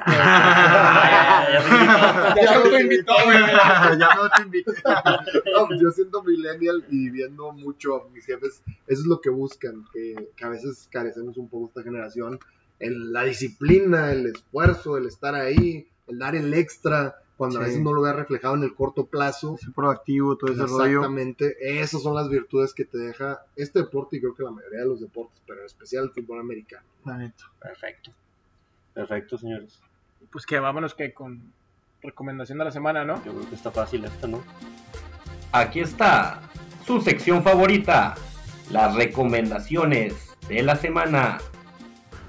[2.37, 3.13] Ya se invitó.
[3.99, 4.73] Ya no te invité.
[4.85, 9.31] No, pues yo siendo millennial y viendo mucho a mis jefes, eso es lo que
[9.31, 12.39] buscan, que, que a veces carecemos un poco esta generación,
[12.79, 17.81] el- la disciplina, el esfuerzo, el estar ahí, el dar el extra, cuando a veces
[17.83, 19.57] no lo vea reflejado en el corto plazo.
[19.61, 20.87] Ser proactivo, todo ese rollo.
[21.01, 24.81] Exactamente, esas son las virtudes que te deja este deporte y creo que la mayoría
[24.81, 26.87] de los deportes, pero en especial el fútbol americano.
[27.61, 28.11] Perfecto.
[28.97, 29.79] Perfecto, señores.
[30.33, 31.53] Pues que vámonos que con
[32.03, 33.23] recomendación de la semana, ¿no?
[33.27, 34.43] Yo creo que está fácil esta, ¿no?
[35.53, 36.41] Aquí está
[36.87, 38.15] su sección favorita,
[38.71, 41.37] las recomendaciones de la semana.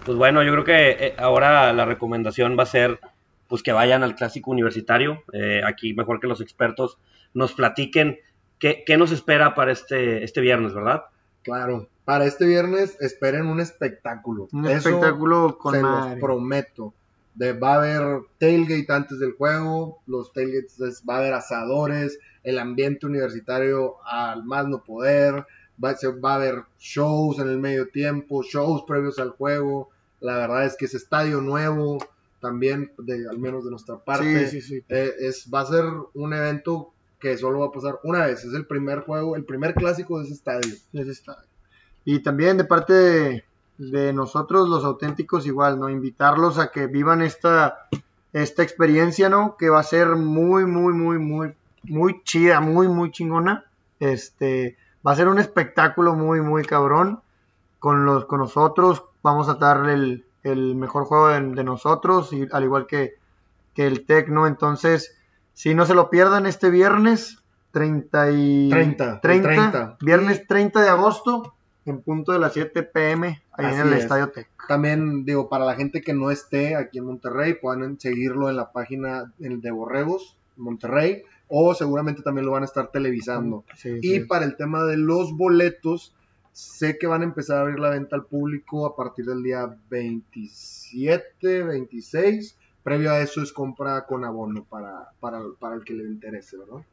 [0.04, 3.00] Pues bueno, yo creo que eh, ahora la recomendación va a ser
[3.48, 5.24] pues que vayan al clásico universitario.
[5.32, 6.98] Eh, aquí mejor que los expertos
[7.34, 8.20] nos platiquen
[8.60, 11.04] qué, qué nos espera para este, este viernes, ¿verdad?
[11.48, 14.48] Claro, para este viernes esperen un espectáculo.
[14.52, 16.12] Un Eso espectáculo con se madre.
[16.12, 16.94] los prometo.
[17.36, 22.18] De, va a haber tailgate antes del juego, los tailgates es- va a haber asadores,
[22.44, 25.46] el ambiente universitario al más no poder,
[25.84, 29.90] va, se- va a haber shows en el medio tiempo, shows previos al juego.
[30.20, 32.00] La verdad es que es estadio nuevo,
[32.42, 34.48] también de, al menos de nuestra parte.
[34.48, 34.84] Sí, sí, sí.
[34.90, 35.86] Eh, es, va a ser
[36.16, 38.44] un evento que solo va a pasar una vez.
[38.44, 41.44] Es el primer juego, el primer clásico de ese estadio.
[42.06, 43.44] Y también de parte
[43.78, 45.90] de, nosotros, los auténticos, igual, ¿no?
[45.90, 47.90] Invitarlos a que vivan esta,
[48.34, 49.58] esta experiencia, ¿no?
[49.58, 51.54] Que va a ser muy, muy, muy, muy,
[51.84, 53.66] muy chida, muy, muy chingona.
[54.00, 57.22] Este, va a ser un espectáculo muy, muy cabrón.
[57.80, 62.64] Con, los, con nosotros, vamos a darle el, mejor juego de, de nosotros, y, al
[62.64, 63.16] igual que,
[63.76, 64.48] que el Tecno.
[64.48, 65.17] Entonces,
[65.58, 67.40] si no se lo pierdan este viernes,
[67.72, 69.98] 30 y 30, 30, 30.
[70.02, 71.56] viernes 30 de agosto,
[71.86, 74.04] en punto de las 7 pm, ahí Así en el es.
[74.04, 74.48] Estadio Tec.
[74.68, 78.72] También, digo, para la gente que no esté aquí en Monterrey, pueden seguirlo en la
[78.72, 83.66] página el de Borregos, Monterrey, o seguramente también lo van a estar televisando.
[83.78, 84.20] Sí, Y sí.
[84.26, 86.14] para el tema de los boletos,
[86.52, 89.76] sé que van a empezar a abrir la venta al público a partir del día
[89.90, 92.58] 27, 26.
[92.88, 96.86] Previo a eso es compra con abono para, para, para el que le interese, ¿verdad?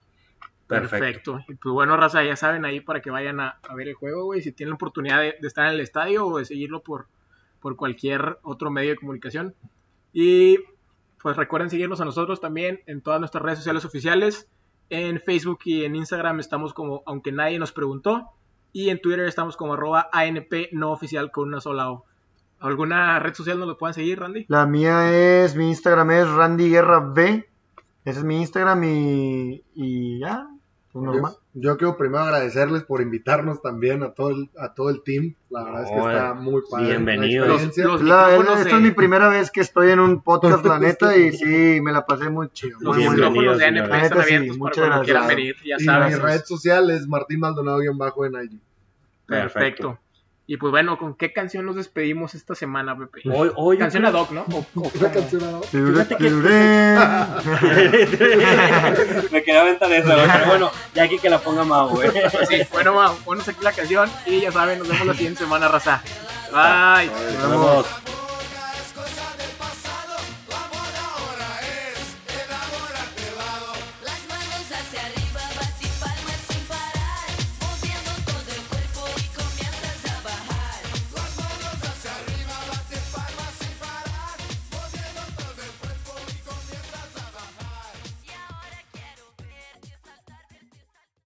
[0.66, 1.38] Perfecto.
[1.46, 4.24] Y pues bueno, raza, ya saben ahí para que vayan a, a ver el juego,
[4.24, 4.42] güey.
[4.42, 7.06] Si tienen la oportunidad de, de estar en el estadio o de seguirlo por,
[7.60, 9.54] por cualquier otro medio de comunicación.
[10.12, 10.58] Y
[11.22, 14.48] pues recuerden seguirnos a nosotros también en todas nuestras redes sociales oficiales.
[14.90, 18.32] En Facebook y en Instagram estamos como Aunque Nadie Nos Preguntó.
[18.72, 22.04] Y en Twitter estamos como arroba ANP no oficial con una sola O.
[22.64, 24.46] ¿Alguna red social lo puedan seguir, Randy?
[24.48, 25.12] La mía
[25.44, 27.46] es, mi Instagram es Randy Guerra B.
[28.04, 30.46] Ese es mi Instagram y, y ya,
[30.92, 31.32] pues normal.
[31.54, 35.34] Yo, yo quiero primero agradecerles por invitarnos también a todo el, a todo el team.
[35.50, 36.86] La verdad es que está muy padre.
[36.86, 37.46] bienvenidos.
[37.48, 37.84] la experiencia.
[37.86, 41.16] Los- La- esta de- es mi primera vez que estoy en un podcast, la neta,
[41.16, 42.78] y sí, me la pasé muy chido.
[42.80, 43.28] Los muy, muy bien.
[43.32, 45.28] micrófonos de Bienvenidos, ANP están abiertos Sí, muchas gracias.
[45.28, 46.20] venir, ya y mi saben.
[46.22, 48.58] red social es Martín Maldonado-bajo en IG.
[49.26, 49.98] Perfecto.
[50.46, 53.22] Y pues bueno, ¿con qué canción nos despedimos esta semana, Pepe?
[53.32, 54.42] Hoy, hoy Canción ad hoc, ¿no?
[54.52, 56.30] O- o- Una canción a- Fíjate que-.
[59.32, 62.10] Me quería aventar esa, pero bueno, ya aquí que la ponga Mau, güey.
[62.10, 65.40] Pues sí, bueno, vamos, ponnos aquí la canción y ya saben, nos vemos la siguiente
[65.44, 66.02] semana, raza.
[66.52, 67.06] Bye.
[67.40, 67.86] Nos vemos.